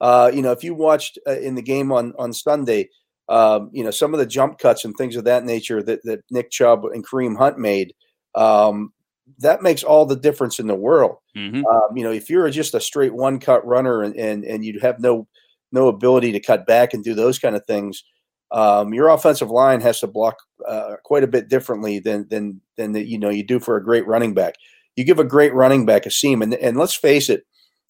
Uh, 0.00 0.28
you 0.34 0.42
know, 0.42 0.50
if 0.50 0.64
you 0.64 0.74
watched 0.74 1.20
uh, 1.24 1.38
in 1.38 1.54
the 1.54 1.62
game 1.62 1.92
on 1.92 2.14
on 2.18 2.32
Sunday, 2.32 2.88
um, 3.28 3.70
you 3.72 3.84
know 3.84 3.92
some 3.92 4.12
of 4.12 4.18
the 4.18 4.26
jump 4.26 4.58
cuts 4.58 4.84
and 4.84 4.96
things 4.96 5.14
of 5.14 5.22
that 5.24 5.44
nature 5.44 5.84
that 5.84 6.00
that 6.02 6.24
Nick 6.32 6.50
Chubb 6.50 6.84
and 6.86 7.06
Kareem 7.06 7.38
Hunt 7.38 7.58
made. 7.58 7.94
Um, 8.34 8.92
that 9.38 9.62
makes 9.62 9.84
all 9.84 10.04
the 10.04 10.16
difference 10.16 10.58
in 10.58 10.66
the 10.66 10.74
world. 10.74 11.18
Mm-hmm. 11.36 11.64
Um, 11.64 11.96
you 11.96 12.02
know, 12.02 12.10
if 12.10 12.28
you're 12.28 12.50
just 12.50 12.74
a 12.74 12.80
straight 12.80 13.14
one 13.14 13.38
cut 13.38 13.64
runner 13.64 14.02
and, 14.02 14.16
and 14.16 14.44
and 14.44 14.64
you 14.64 14.80
have 14.80 14.98
no 14.98 15.28
no 15.70 15.86
ability 15.86 16.32
to 16.32 16.40
cut 16.40 16.66
back 16.66 16.92
and 16.92 17.04
do 17.04 17.14
those 17.14 17.38
kind 17.38 17.54
of 17.54 17.64
things, 17.66 18.02
um, 18.50 18.94
your 18.94 19.08
offensive 19.08 19.50
line 19.50 19.80
has 19.80 20.00
to 20.00 20.06
block 20.06 20.38
uh, 20.66 20.96
quite 21.04 21.24
a 21.24 21.28
bit 21.28 21.48
differently 21.48 21.98
than 21.98 22.26
than 22.28 22.60
than 22.76 22.92
the, 22.92 23.02
you 23.06 23.18
know 23.18 23.28
you 23.28 23.44
do 23.44 23.60
for 23.60 23.76
a 23.76 23.84
great 23.84 24.06
running 24.06 24.34
back. 24.34 24.54
You 24.96 25.04
give 25.04 25.18
a 25.18 25.24
great 25.24 25.54
running 25.54 25.86
back 25.86 26.06
a 26.06 26.10
seam, 26.10 26.42
and 26.42 26.54
and 26.54 26.76
let's 26.76 26.96
face 26.96 27.28
it, 27.28 27.44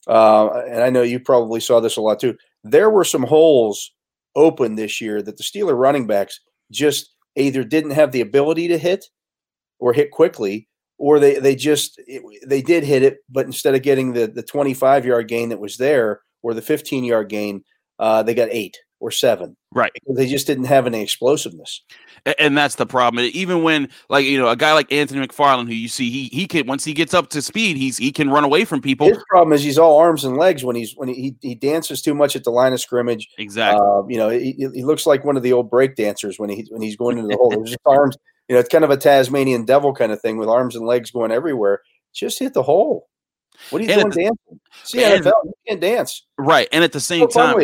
uh, 0.08 0.48
and 0.68 0.82
I 0.82 0.90
know 0.90 1.02
you 1.02 1.20
probably 1.20 1.60
saw 1.60 1.80
this 1.80 1.96
a 1.96 2.00
lot 2.00 2.20
too. 2.20 2.36
There 2.64 2.90
were 2.90 3.04
some 3.04 3.22
holes 3.22 3.92
open 4.34 4.74
this 4.74 5.00
year 5.00 5.22
that 5.22 5.36
the 5.36 5.42
Steeler 5.42 5.78
running 5.78 6.06
backs 6.06 6.40
just 6.70 7.14
either 7.36 7.64
didn't 7.64 7.92
have 7.92 8.12
the 8.12 8.20
ability 8.20 8.68
to 8.68 8.78
hit 8.78 9.06
or 9.78 9.92
hit 9.92 10.10
quickly 10.10 10.68
or 10.98 11.20
they 11.20 11.38
they 11.38 11.54
just 11.54 12.00
it, 12.06 12.22
they 12.46 12.60
did 12.60 12.84
hit 12.84 13.02
it, 13.02 13.18
but 13.30 13.46
instead 13.46 13.74
of 13.74 13.82
getting 13.82 14.12
the 14.12 14.26
the 14.26 14.42
25 14.42 15.06
yard 15.06 15.28
gain 15.28 15.48
that 15.48 15.60
was 15.60 15.76
there 15.76 16.20
or 16.42 16.52
the 16.52 16.62
15 16.62 17.04
yard 17.04 17.28
gain, 17.28 17.62
uh, 17.98 18.22
they 18.22 18.34
got 18.34 18.48
eight 18.50 18.76
or 19.00 19.10
seven. 19.10 19.56
Right. 19.72 19.92
They 20.08 20.26
just 20.26 20.46
didn't 20.46 20.64
have 20.64 20.86
any 20.86 21.02
explosiveness. 21.02 21.82
And 22.38 22.56
that's 22.56 22.74
the 22.74 22.86
problem. 22.86 23.24
Even 23.32 23.62
when 23.62 23.88
like 24.08 24.24
you 24.24 24.38
know 24.38 24.48
a 24.48 24.56
guy 24.56 24.72
like 24.72 24.90
Anthony 24.92 25.26
McFarland, 25.26 25.66
who 25.66 25.74
you 25.74 25.88
see 25.88 26.10
he 26.10 26.24
he 26.36 26.46
can 26.46 26.66
once 26.66 26.84
he 26.84 26.92
gets 26.92 27.14
up 27.14 27.28
to 27.30 27.42
speed, 27.42 27.76
he's 27.76 27.96
he 27.96 28.10
can 28.10 28.30
run 28.30 28.44
away 28.44 28.64
from 28.64 28.80
people. 28.80 29.06
His 29.06 29.22
problem 29.28 29.52
is 29.52 29.62
he's 29.62 29.78
all 29.78 29.98
arms 29.98 30.24
and 30.24 30.36
legs 30.36 30.64
when 30.64 30.76
he's 30.76 30.94
when 30.96 31.08
he 31.08 31.36
he 31.40 31.54
dances 31.54 32.02
too 32.02 32.14
much 32.14 32.34
at 32.34 32.44
the 32.44 32.50
line 32.50 32.72
of 32.72 32.80
scrimmage. 32.80 33.28
Exactly. 33.38 33.80
Uh, 33.80 34.06
you 34.08 34.16
know 34.16 34.28
he, 34.30 34.52
he 34.74 34.84
looks 34.84 35.06
like 35.06 35.24
one 35.24 35.36
of 35.36 35.42
the 35.42 35.52
old 35.52 35.70
break 35.70 35.94
dancers 35.96 36.38
when 36.38 36.50
he 36.50 36.66
when 36.70 36.82
he's 36.82 36.96
going 36.96 37.18
into 37.18 37.28
the 37.28 37.36
hole. 37.36 37.50
There's 37.50 37.70
just 37.70 37.80
arms 37.86 38.16
you 38.48 38.54
know, 38.54 38.60
it's 38.60 38.68
kind 38.68 38.84
of 38.84 38.90
a 38.90 38.96
Tasmanian 38.96 39.64
devil 39.64 39.94
kind 39.94 40.10
of 40.10 40.20
thing 40.20 40.38
with 40.38 40.48
arms 40.48 40.74
and 40.74 40.86
legs 40.86 41.10
going 41.10 41.30
everywhere. 41.30 41.82
Just 42.14 42.38
hit 42.38 42.54
the 42.54 42.62
hole. 42.62 43.08
What 43.70 43.82
are 43.82 43.84
you 43.84 43.90
and 43.90 44.10
doing 44.10 44.28
dancing? 44.28 44.60
See 44.84 44.98
NFL, 44.98 45.32
you 45.44 45.52
can't 45.66 45.80
dance. 45.80 46.26
Right. 46.38 46.68
And 46.72 46.82
at 46.82 46.92
the 46.92 47.00
same 47.00 47.28
time, 47.28 47.58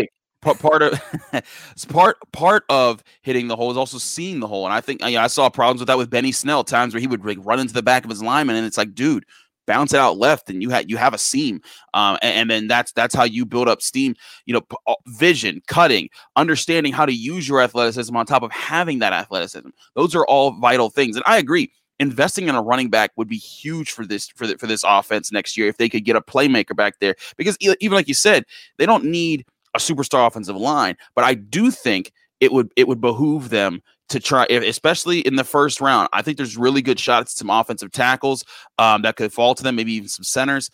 part 0.44 0.82
of 0.82 1.00
part 1.88 2.16
part 2.32 2.64
of 2.68 3.02
hitting 3.22 3.48
the 3.48 3.56
hole 3.56 3.70
is 3.70 3.76
also 3.76 3.98
seeing 3.98 4.40
the 4.40 4.46
hole. 4.46 4.64
And 4.64 4.74
I 4.74 4.80
think 4.80 5.02
you 5.02 5.12
know, 5.12 5.20
I 5.20 5.26
saw 5.26 5.48
problems 5.48 5.80
with 5.80 5.88
that 5.88 5.98
with 5.98 6.10
Benny 6.10 6.32
Snell, 6.32 6.64
times 6.64 6.94
where 6.94 7.00
he 7.00 7.06
would 7.06 7.24
like, 7.24 7.38
run 7.40 7.60
into 7.60 7.74
the 7.74 7.82
back 7.82 8.04
of 8.04 8.10
his 8.10 8.22
lineman, 8.22 8.56
and 8.56 8.66
it's 8.66 8.78
like, 8.78 8.94
dude, 8.94 9.24
bounce 9.66 9.94
it 9.94 10.00
out 10.00 10.18
left 10.18 10.50
and 10.50 10.62
you 10.62 10.70
have 10.70 10.88
you 10.88 10.96
have 10.96 11.14
a 11.14 11.18
seam. 11.18 11.60
Um, 11.94 12.18
and, 12.22 12.34
and, 12.34 12.50
then 12.50 12.68
that's 12.68 12.92
that's 12.92 13.14
how 13.14 13.24
you 13.24 13.46
build 13.46 13.68
up 13.68 13.82
steam. 13.82 14.14
You 14.46 14.54
know 14.54 14.60
p- 14.60 14.76
uh, 14.86 14.94
vision 15.06 15.62
cutting 15.66 16.08
understanding 16.36 16.92
how 16.92 17.06
to 17.06 17.12
use 17.12 17.48
your 17.48 17.60
athleticism 17.60 18.14
on 18.16 18.26
top 18.26 18.42
of 18.42 18.52
having 18.52 18.98
that 19.00 19.12
athleticism. 19.12 19.68
Those 19.94 20.14
are 20.14 20.26
all 20.26 20.52
vital 20.52 20.90
things. 20.90 21.16
And 21.16 21.24
i 21.26 21.38
agree 21.38 21.70
investing 22.00 22.48
in 22.48 22.54
a 22.54 22.62
running 22.62 22.90
back 22.90 23.12
would 23.16 23.28
be 23.28 23.36
huge 23.36 23.92
for 23.92 24.04
this 24.04 24.28
for, 24.28 24.46
the, 24.46 24.58
for 24.58 24.66
this 24.66 24.82
offense 24.84 25.30
next 25.30 25.56
year 25.56 25.68
if 25.68 25.76
they 25.76 25.88
could 25.88 26.04
get 26.04 26.16
a 26.16 26.20
playmaker 26.20 26.76
back 26.76 26.98
there. 27.00 27.14
Because 27.36 27.56
even 27.60 27.92
like 27.92 28.08
you 28.08 28.14
said 28.14 28.44
they 28.78 28.86
don't 28.86 29.04
need 29.04 29.46
a 29.74 29.78
superstar 29.78 30.26
offensive 30.26 30.56
line 30.56 30.96
but 31.14 31.24
i 31.24 31.34
do 31.34 31.70
think 31.70 32.12
it 32.40 32.52
would 32.52 32.70
it 32.76 32.88
would 32.88 33.00
behoove 33.00 33.50
them 33.50 33.82
to 34.08 34.20
try, 34.20 34.44
especially 34.44 35.20
in 35.20 35.36
the 35.36 35.44
first 35.44 35.80
round. 35.80 36.08
I 36.12 36.22
think 36.22 36.36
there's 36.36 36.56
really 36.56 36.82
good 36.82 37.00
shots 37.00 37.34
some 37.34 37.50
offensive 37.50 37.90
tackles 37.90 38.44
um, 38.78 39.02
that 39.02 39.16
could 39.16 39.32
fall 39.32 39.54
to 39.54 39.62
them, 39.62 39.76
maybe 39.76 39.94
even 39.94 40.08
some 40.08 40.24
centers. 40.24 40.70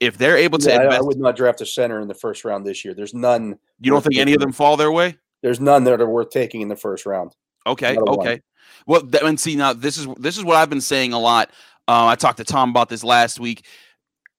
If 0.00 0.18
they're 0.18 0.36
able 0.36 0.58
to, 0.58 0.68
yeah, 0.68 0.82
invest, 0.82 0.98
I 0.98 1.02
would 1.02 1.18
not 1.18 1.36
draft 1.36 1.60
a 1.60 1.66
center 1.66 2.00
in 2.00 2.08
the 2.08 2.14
first 2.14 2.44
round 2.44 2.66
this 2.66 2.84
year. 2.84 2.94
There's 2.94 3.14
none. 3.14 3.58
You 3.80 3.90
don't 3.90 4.02
think 4.02 4.18
any 4.18 4.34
of 4.34 4.40
them 4.40 4.52
fall 4.52 4.76
their 4.76 4.92
way? 4.92 5.16
There's 5.42 5.60
none 5.60 5.84
that 5.84 6.00
are 6.00 6.08
worth 6.08 6.30
taking 6.30 6.60
in 6.60 6.68
the 6.68 6.76
first 6.76 7.06
round. 7.06 7.34
Okay, 7.66 7.96
okay. 7.96 8.40
Well, 8.86 9.02
and 9.22 9.38
see 9.38 9.56
now 9.56 9.72
this 9.72 9.96
is 9.96 10.06
this 10.18 10.36
is 10.36 10.44
what 10.44 10.56
I've 10.56 10.68
been 10.68 10.80
saying 10.80 11.12
a 11.12 11.18
lot. 11.18 11.50
Uh, 11.86 12.06
I 12.06 12.16
talked 12.16 12.38
to 12.38 12.44
Tom 12.44 12.70
about 12.70 12.88
this 12.88 13.04
last 13.04 13.38
week 13.38 13.66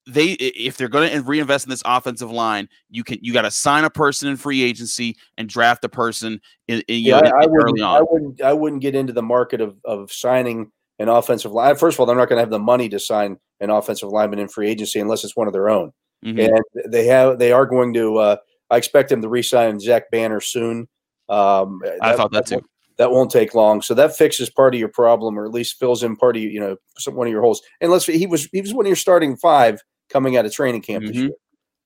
they 0.08 0.32
if 0.34 0.78
they're 0.78 0.88
going 0.88 1.12
to 1.12 1.22
reinvest 1.22 1.66
in 1.66 1.70
this 1.70 1.82
offensive 1.86 2.32
line, 2.32 2.70
you 2.90 3.04
can 3.04 3.18
you 3.22 3.34
got 3.34 3.42
to 3.42 3.52
sign 3.52 3.84
a 3.84 3.90
person 3.90 4.30
in 4.30 4.38
free 4.38 4.62
agency 4.62 5.18
and 5.38 5.50
draft 5.50 5.84
a 5.84 5.90
person 5.90 6.40
in, 6.68 6.84
in 6.88 7.00
yeah, 7.02 7.20
know, 7.20 7.32
I, 7.42 7.46
wouldn't, 7.48 7.82
I 7.82 8.02
wouldn't 8.02 8.42
I 8.42 8.54
wouldn't 8.54 8.82
get 8.82 8.96
into 8.96 9.14
the 9.14 9.24
market 9.24 9.62
of 9.62 9.78
of 9.84 10.12
signing 10.12 10.72
an 11.00 11.10
offensive 11.10 11.52
line. 11.52 11.76
First 11.76 11.96
of 11.96 12.00
all, 12.02 12.06
they're 12.06 12.16
not 12.16 12.30
going 12.30 12.38
to 12.38 12.44
have 12.44 12.52
the 12.52 12.60
money 12.60 12.88
to 12.90 13.00
sign 13.00 13.38
an 13.60 13.70
offensive 13.70 14.10
lineman 14.10 14.40
in 14.40 14.48
free 14.48 14.70
agency 14.70 15.00
unless 15.00 15.24
it's 15.24 15.36
one 15.36 15.48
of 15.48 15.54
their 15.54 15.70
own. 15.70 15.92
Mm-hmm. 16.24 16.40
And 16.40 16.94
they 16.94 17.06
have 17.08 17.40
they 17.40 17.52
are 17.52 17.66
going 17.66 17.94
to. 17.96 18.18
Uh, 18.18 18.36
I 18.70 18.78
expect 18.78 19.10
them 19.10 19.22
to 19.22 19.30
re-sign 19.30 19.80
Zach 19.80 20.10
Banner 20.12 20.42
soon. 20.42 20.88
Um, 21.30 21.82
I 22.02 22.16
thought 22.16 22.32
that, 22.32 22.48
that 22.48 22.60
too. 22.60 22.66
That 22.98 23.12
won't 23.12 23.30
take 23.30 23.54
long, 23.54 23.82
so 23.82 23.94
that 23.96 24.16
fixes 24.16 24.50
part 24.50 24.74
of 24.74 24.80
your 24.80 24.90
problem, 24.90 25.38
or 25.38 25.46
at 25.46 25.52
least 25.52 25.78
fills 25.78 26.02
in 26.02 26.16
part 26.16 26.38
of 26.38 26.44
you 26.44 26.60
know 26.60 26.78
some, 26.98 27.16
one 27.16 27.28
of 27.28 27.32
your 27.32 27.42
holes. 27.42 27.62
And 27.82 27.92
let's 27.92 28.06
he 28.06 28.26
was 28.26 28.48
he 28.52 28.62
was 28.62 28.74
one 28.74 28.86
of 28.86 28.90
your 28.90 28.96
starting 28.96 29.36
five 29.36 29.82
coming 30.10 30.38
out 30.38 30.46
of 30.46 30.54
training 30.54 30.82
camp 30.82 31.04
mm-hmm. 31.04 31.14
this 31.14 31.22
year. 31.24 31.32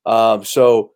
Um, 0.06 0.44
so, 0.44 0.92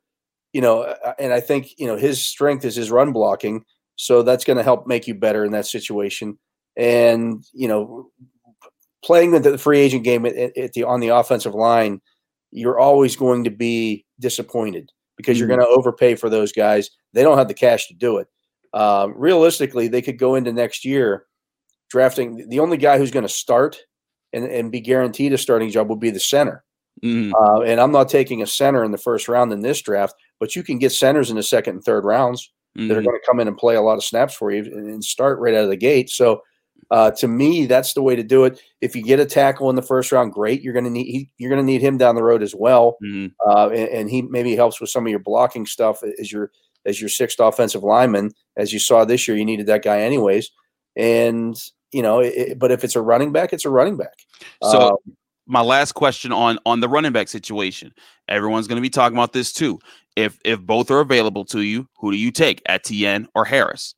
you 0.53 0.61
know, 0.61 0.95
and 1.19 1.33
I 1.33 1.41
think 1.41 1.79
you 1.79 1.87
know 1.87 1.97
his 1.97 2.27
strength 2.27 2.65
is 2.65 2.77
his 2.77 2.91
run 2.91 3.13
blocking, 3.13 3.65
so 3.97 4.23
that's 4.23 4.45
going 4.45 4.57
to 4.57 4.63
help 4.63 4.87
make 4.87 5.07
you 5.07 5.15
better 5.15 5.45
in 5.45 5.53
that 5.53 5.67
situation. 5.67 6.39
and 6.77 7.45
you 7.53 7.69
know, 7.69 8.11
playing 9.05 9.33
the, 9.33 9.41
the 9.41 9.59
free 9.59 9.81
agent 9.81 10.05
game 10.05 10.25
at, 10.27 10.35
at, 10.57 10.73
the 10.73 10.85
on 10.85 11.01
the 11.01 11.09
offensive 11.09 11.55
line, 11.55 12.01
you're 12.51 12.79
always 12.79 13.17
going 13.17 13.45
to 13.45 13.51
be 13.51 14.05
disappointed 14.21 14.91
because 15.17 15.39
you're 15.39 15.49
mm-hmm. 15.49 15.59
going 15.59 15.69
to 15.69 15.77
overpay 15.79 16.15
for 16.15 16.31
those 16.31 16.53
guys. 16.53 16.91
They 17.13 17.23
don't 17.23 17.39
have 17.39 17.49
the 17.49 17.55
cash 17.55 17.89
to 17.89 17.95
do 17.95 18.19
it. 18.19 18.29
Uh, 18.73 19.09
realistically, 19.15 19.89
they 19.89 20.03
could 20.03 20.19
go 20.19 20.35
into 20.35 20.53
next 20.53 20.85
year 20.85 21.27
drafting 21.91 22.49
the 22.49 22.59
only 22.59 22.77
guy 22.77 22.99
who's 22.99 23.13
going 23.13 23.27
to 23.27 23.33
start 23.33 23.79
and, 24.33 24.45
and 24.47 24.73
be 24.73 24.81
guaranteed 24.81 25.33
a 25.33 25.39
starting 25.39 25.71
job 25.71 25.89
will 25.89 25.97
be 25.97 26.11
the 26.11 26.19
center. 26.19 26.65
Mm. 27.05 27.33
Uh, 27.35 27.61
and 27.61 27.81
I'm 27.81 27.93
not 27.93 28.09
taking 28.09 28.43
a 28.43 28.47
center 28.47 28.83
in 28.83 28.91
the 28.91 28.99
first 28.99 29.29
round 29.29 29.53
in 29.53 29.61
this 29.61 29.83
draft, 29.83 30.15
but 30.41 30.57
you 30.57 30.63
can 30.63 30.79
get 30.79 30.91
centers 30.91 31.31
in 31.31 31.37
the 31.37 31.43
second 31.43 31.75
and 31.75 31.85
third 31.85 32.05
rounds 32.05 32.51
mm. 32.77 32.89
that 32.89 32.97
are 32.97 33.01
mm-hmm. 33.01 33.09
going 33.09 33.21
to 33.21 33.27
come 33.27 33.41
in 33.41 33.49
and 33.49 33.59
play 33.59 33.75
a 33.75 33.83
lot 33.83 33.99
of 33.99 34.05
snaps 34.05 34.35
for 34.35 34.51
you 34.51 34.63
and, 34.63 35.05
start 35.05 35.39
right 35.39 35.55
out 35.55 35.65
of 35.65 35.71
the 35.71 35.77
gate. 35.77 36.09
So 36.09 36.43
uh, 36.91 37.11
to 37.11 37.29
me, 37.29 37.67
that's 37.67 37.93
the 37.93 38.03
way 38.03 38.17
to 38.17 38.23
do 38.23 38.45
it. 38.45 38.61
If 38.81 38.97
you 38.97 39.03
get 39.03 39.21
a 39.21 39.27
tackle 39.27 39.69
in 39.69 39.77
the 39.77 39.83
first 39.83 40.13
round, 40.13 40.33
great. 40.33 40.63
You're 40.63 40.73
going 40.73 40.87
to 40.87 40.91
need 40.91 41.05
he, 41.05 41.31
you're 41.37 41.51
going 41.51 41.61
to 41.61 41.67
need 41.67 41.83
him 41.83 41.99
down 41.99 42.15
the 42.15 42.23
road 42.23 42.43
as 42.43 42.55
well, 42.55 42.97
mm. 43.05 43.33
uh, 43.47 43.69
and, 43.69 43.89
and, 43.89 44.11
he 44.11 44.23
maybe 44.23 44.55
helps 44.55 44.81
with 44.81 44.91
some 44.91 45.07
of 45.07 45.11
your 45.11 45.19
blocking 45.19 45.67
stuff 45.67 46.03
as 46.21 46.31
your 46.31 46.51
as 46.87 47.01
your 47.01 47.09
sixth 47.09 47.41
offensive 47.41 47.83
lineman. 47.83 48.33
As 48.57 48.73
you 48.73 48.79
saw 48.79 49.05
this 49.05 49.27
year, 49.27 49.37
you 49.37 49.45
needed 49.45 49.67
that 49.67 49.83
guy 49.83 50.01
anyways. 50.01 50.51
And 50.95 51.57
you 51.91 52.03
know, 52.03 52.21
it, 52.21 52.59
but 52.59 52.71
if 52.71 52.85
it's 52.85 52.97
a 52.97 53.03
running 53.03 53.33
back, 53.33 53.53
it's 53.53 53.65
a 53.65 53.71
running 53.71 53.97
back. 53.97 54.15
So. 54.63 54.91
Um, 54.91 55.17
my 55.47 55.61
last 55.61 55.93
question 55.93 56.33
on 56.33 56.59
on 56.67 56.81
the 56.81 56.89
running 56.89 57.13
back 57.13 57.29
situation. 57.29 57.93
Everyone's 58.29 58.67
going 58.67 58.77
to 58.77 58.83
be 58.83 58.91
talking 58.91 59.17
about 59.17 59.33
this 59.33 59.53
too. 59.53 59.79
If 60.17 60.39
if 60.45 60.61
both 60.61 60.91
are 60.91 61.01
available 61.01 61.45
to 61.47 61.61
you, 61.61 61.89
who 61.99 62.11
do 62.13 62.17
you 62.17 62.31
take, 62.31 62.63
Etienne 62.67 63.29
or 63.35 63.45
Harris? 63.45 63.95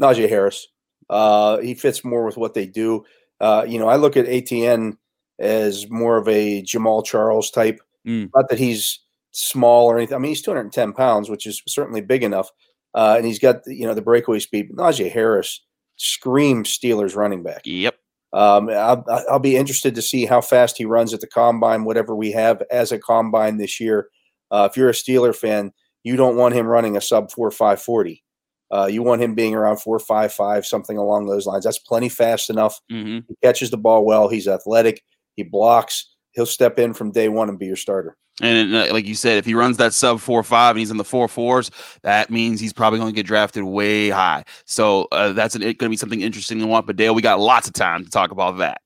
Najee 0.00 0.28
Harris. 0.28 0.68
Uh, 1.10 1.58
he 1.58 1.74
fits 1.74 2.04
more 2.04 2.24
with 2.24 2.36
what 2.36 2.54
they 2.54 2.66
do. 2.66 3.04
Uh, 3.40 3.64
you 3.66 3.78
know, 3.78 3.88
I 3.88 3.96
look 3.96 4.16
at 4.16 4.26
Etienne 4.28 4.98
as 5.38 5.88
more 5.90 6.16
of 6.16 6.28
a 6.28 6.62
Jamaal 6.62 7.04
Charles 7.04 7.50
type. 7.50 7.80
Mm. 8.06 8.30
Not 8.34 8.48
that 8.50 8.58
he's 8.58 9.00
small 9.32 9.86
or 9.86 9.96
anything. 9.96 10.16
I 10.16 10.18
mean, 10.18 10.30
he's 10.30 10.42
210 10.42 10.92
pounds, 10.92 11.30
which 11.30 11.46
is 11.46 11.62
certainly 11.66 12.00
big 12.00 12.22
enough. 12.22 12.50
Uh, 12.94 13.14
and 13.16 13.26
he's 13.26 13.38
got 13.38 13.60
you 13.66 13.86
know 13.86 13.94
the 13.94 14.02
breakaway 14.02 14.38
speed. 14.38 14.70
Najee 14.72 15.10
Harris 15.10 15.64
screams 15.96 16.76
Steelers 16.76 17.16
running 17.16 17.42
back. 17.42 17.62
Yep. 17.64 17.96
Um, 18.32 18.68
I'll, 18.68 19.04
I'll, 19.30 19.38
be 19.38 19.56
interested 19.56 19.94
to 19.94 20.02
see 20.02 20.26
how 20.26 20.42
fast 20.42 20.76
he 20.76 20.84
runs 20.84 21.14
at 21.14 21.20
the 21.20 21.26
combine, 21.26 21.84
whatever 21.84 22.14
we 22.14 22.30
have 22.32 22.62
as 22.70 22.92
a 22.92 22.98
combine 22.98 23.56
this 23.56 23.80
year. 23.80 24.08
Uh, 24.50 24.68
if 24.70 24.76
you're 24.76 24.90
a 24.90 24.92
Steeler 24.92 25.34
fan, 25.34 25.72
you 26.04 26.14
don't 26.16 26.36
want 26.36 26.54
him 26.54 26.66
running 26.66 26.96
a 26.96 27.00
sub 27.00 27.30
four 27.30 27.50
five 27.50 27.80
forty. 27.80 28.22
Uh, 28.70 28.84
you 28.84 29.02
want 29.02 29.22
him 29.22 29.34
being 29.34 29.54
around 29.54 29.78
four 29.78 29.98
five 29.98 30.32
five, 30.32 30.66
something 30.66 30.98
along 30.98 31.26
those 31.26 31.46
lines. 31.46 31.64
That's 31.64 31.78
plenty 31.78 32.10
fast 32.10 32.50
enough. 32.50 32.78
Mm-hmm. 32.92 33.20
He 33.28 33.34
catches 33.42 33.70
the 33.70 33.78
ball 33.78 34.04
well. 34.04 34.28
He's 34.28 34.46
athletic. 34.46 35.02
He 35.36 35.42
blocks. 35.42 36.14
He'll 36.32 36.46
step 36.46 36.78
in 36.78 36.94
from 36.94 37.10
day 37.10 37.28
one 37.28 37.48
and 37.48 37.58
be 37.58 37.66
your 37.66 37.76
starter. 37.76 38.16
And 38.40 38.74
uh, 38.74 38.88
like 38.92 39.06
you 39.06 39.14
said, 39.14 39.38
if 39.38 39.44
he 39.44 39.54
runs 39.54 39.78
that 39.78 39.92
sub 39.92 40.20
four 40.20 40.42
five 40.42 40.70
and 40.70 40.78
he's 40.78 40.90
in 40.90 40.96
the 40.96 41.04
four 41.04 41.26
fours, 41.26 41.70
that 42.02 42.30
means 42.30 42.60
he's 42.60 42.72
probably 42.72 43.00
going 43.00 43.12
to 43.12 43.16
get 43.16 43.26
drafted 43.26 43.64
way 43.64 44.10
high. 44.10 44.44
So 44.64 45.08
uh, 45.10 45.32
that's 45.32 45.56
going 45.56 45.74
to 45.76 45.88
be 45.88 45.96
something 45.96 46.20
interesting 46.20 46.60
to 46.60 46.66
want. 46.66 46.86
But 46.86 46.96
Dale, 46.96 47.14
we 47.14 47.22
got 47.22 47.40
lots 47.40 47.66
of 47.66 47.74
time 47.74 48.04
to 48.04 48.10
talk 48.10 48.30
about 48.30 48.58
that. 48.58 48.80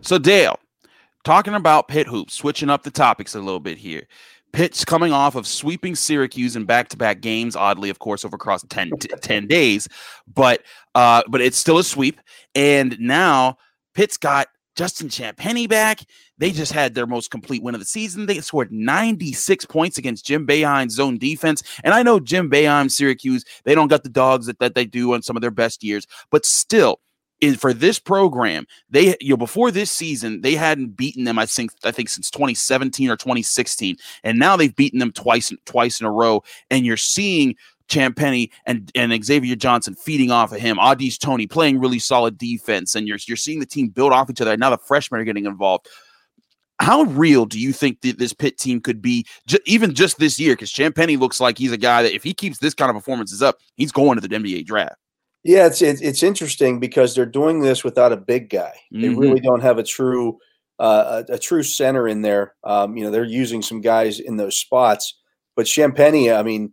So 0.00 0.18
Dale, 0.18 0.58
talking 1.22 1.54
about 1.54 1.88
Pitt 1.88 2.08
hoops, 2.08 2.34
switching 2.34 2.68
up 2.68 2.82
the 2.82 2.90
topics 2.90 3.34
a 3.34 3.40
little 3.40 3.60
bit 3.60 3.78
here. 3.78 4.06
Pitt's 4.52 4.84
coming 4.84 5.12
off 5.12 5.34
of 5.34 5.48
sweeping 5.48 5.96
Syracuse 5.96 6.54
in 6.54 6.64
back-to-back 6.64 7.20
games, 7.20 7.56
oddly, 7.56 7.90
of 7.90 7.98
course, 7.98 8.24
over 8.24 8.36
across 8.36 8.62
10, 8.68 8.90
10 9.20 9.48
days, 9.48 9.88
but 10.32 10.62
uh, 10.94 11.22
but 11.28 11.40
it's 11.40 11.58
still 11.58 11.78
a 11.78 11.84
sweep. 11.84 12.20
And 12.54 12.98
now 13.00 13.58
Pitt's 13.94 14.16
got 14.16 14.46
Justin 14.74 15.08
Champagnie 15.08 15.68
back. 15.68 16.00
They 16.38 16.50
just 16.50 16.72
had 16.72 16.94
their 16.94 17.06
most 17.06 17.30
complete 17.30 17.62
win 17.62 17.74
of 17.74 17.80
the 17.80 17.86
season. 17.86 18.26
They 18.26 18.40
scored 18.40 18.72
96 18.72 19.66
points 19.66 19.98
against 19.98 20.26
Jim 20.26 20.46
Boeheim's 20.46 20.94
zone 20.94 21.18
defense. 21.18 21.62
And 21.84 21.94
I 21.94 22.02
know 22.02 22.18
Jim 22.18 22.50
Boeheim, 22.50 22.90
Syracuse, 22.90 23.44
they 23.64 23.74
don't 23.74 23.88
got 23.88 24.02
the 24.02 24.08
dogs 24.08 24.46
that, 24.46 24.58
that 24.58 24.74
they 24.74 24.84
do 24.84 25.14
on 25.14 25.22
some 25.22 25.36
of 25.36 25.42
their 25.42 25.50
best 25.50 25.84
years, 25.84 26.06
but 26.30 26.44
still, 26.44 27.00
in, 27.40 27.56
for 27.56 27.74
this 27.74 27.98
program, 27.98 28.66
they 28.88 29.16
you 29.20 29.30
know 29.30 29.36
before 29.36 29.70
this 29.70 29.90
season 29.90 30.40
they 30.40 30.54
hadn't 30.54 30.96
beaten 30.96 31.24
them 31.24 31.38
I 31.38 31.46
think 31.46 31.72
I 31.84 31.90
think 31.90 32.08
since 32.08 32.30
2017 32.30 33.10
or 33.10 33.16
2016, 33.16 33.96
and 34.22 34.38
now 34.38 34.56
they've 34.56 34.74
beaten 34.74 34.98
them 34.98 35.12
twice 35.12 35.52
twice 35.66 36.00
in 36.00 36.06
a 36.06 36.12
row. 36.12 36.42
And 36.70 36.86
you're 36.86 36.96
seeing 36.96 37.56
Champagnie 37.88 38.50
and, 38.66 38.90
and 38.94 39.24
Xavier 39.24 39.56
Johnson 39.56 39.94
feeding 39.94 40.30
off 40.30 40.52
of 40.52 40.60
him. 40.60 40.78
Au'Diese 40.78 41.18
Toney 41.18 41.46
playing 41.46 41.78
really 41.78 41.98
solid 41.98 42.38
defense, 42.38 42.94
and 42.94 43.06
you're 43.06 43.18
you're 43.26 43.36
seeing 43.36 43.60
the 43.60 43.66
team 43.66 43.88
build 43.88 44.12
off 44.12 44.30
each 44.30 44.40
other. 44.40 44.52
And 44.52 44.60
now 44.60 44.70
the 44.70 44.78
freshmen 44.78 45.20
are 45.20 45.24
getting 45.24 45.46
involved. 45.46 45.88
How 46.80 47.02
real 47.02 47.46
do 47.46 47.58
you 47.58 47.72
think 47.72 48.00
that 48.00 48.18
this 48.18 48.32
Pitt 48.32 48.58
team 48.58 48.80
could 48.80 49.00
be, 49.00 49.24
j- 49.46 49.60
even 49.64 49.94
just 49.94 50.18
this 50.18 50.40
year? 50.40 50.54
Because 50.54 50.72
Champagnie 50.72 51.18
looks 51.18 51.40
like 51.40 51.56
he's 51.56 51.70
a 51.70 51.76
guy 51.76 52.02
that 52.02 52.14
if 52.14 52.24
he 52.24 52.34
keeps 52.34 52.58
this 52.58 52.74
kind 52.74 52.90
of 52.90 52.96
performances 52.96 53.42
up, 53.42 53.58
he's 53.76 53.92
going 53.92 54.20
to 54.20 54.26
the 54.26 54.34
NBA 54.34 54.66
draft. 54.66 54.96
Yeah, 55.44 55.66
it's 55.66 55.82
it's, 55.82 56.00
it's 56.00 56.22
interesting 56.22 56.80
because 56.80 57.14
they're 57.14 57.26
doing 57.26 57.60
this 57.60 57.84
without 57.84 58.12
a 58.12 58.16
big 58.16 58.48
guy. 58.48 58.72
Mm-hmm. 58.92 59.02
They 59.02 59.08
really 59.10 59.40
don't 59.40 59.62
have 59.62 59.78
a 59.78 59.82
true 59.82 60.38
uh, 60.78 61.22
a, 61.28 61.34
a, 61.34 61.38
true 61.38 61.62
center 61.62 62.08
in 62.08 62.22
there. 62.22 62.54
Um, 62.64 62.96
you 62.96 63.04
know, 63.04 63.10
they're 63.12 63.22
using 63.22 63.62
some 63.62 63.80
guys 63.80 64.18
in 64.18 64.36
those 64.36 64.56
spots, 64.56 65.20
but 65.54 65.66
Champagnie, 65.66 66.36
I 66.36 66.42
mean 66.42 66.72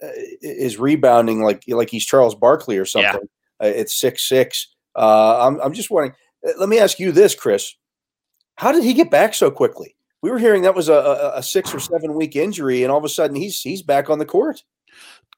is 0.00 0.78
rebounding 0.78 1.42
like 1.42 1.64
like 1.68 1.90
he's 1.90 2.04
Charles 2.04 2.34
Barkley 2.34 2.78
or 2.78 2.84
something. 2.84 3.28
Yeah. 3.60 3.66
Uh, 3.66 3.70
it's 3.70 3.98
six 3.98 4.28
six. 4.28 4.74
Uh, 4.96 5.46
I'm 5.46 5.60
I'm 5.60 5.72
just 5.72 5.90
wondering. 5.90 6.14
Uh, 6.46 6.52
let 6.58 6.68
me 6.68 6.78
ask 6.78 6.98
you 6.98 7.12
this, 7.12 7.34
Chris. 7.34 7.74
How 8.56 8.72
did 8.72 8.84
he 8.84 8.92
get 8.92 9.10
back 9.10 9.34
so 9.34 9.50
quickly? 9.50 9.94
We 10.20 10.30
were 10.30 10.38
hearing 10.38 10.62
that 10.62 10.74
was 10.74 10.88
a, 10.88 11.32
a, 11.36 11.42
six 11.44 11.72
or 11.72 11.78
seven 11.78 12.14
week 12.14 12.34
injury, 12.34 12.82
and 12.82 12.90
all 12.90 12.98
of 12.98 13.04
a 13.04 13.08
sudden 13.08 13.36
he's 13.36 13.60
he's 13.60 13.82
back 13.82 14.10
on 14.10 14.18
the 14.18 14.26
court. 14.26 14.64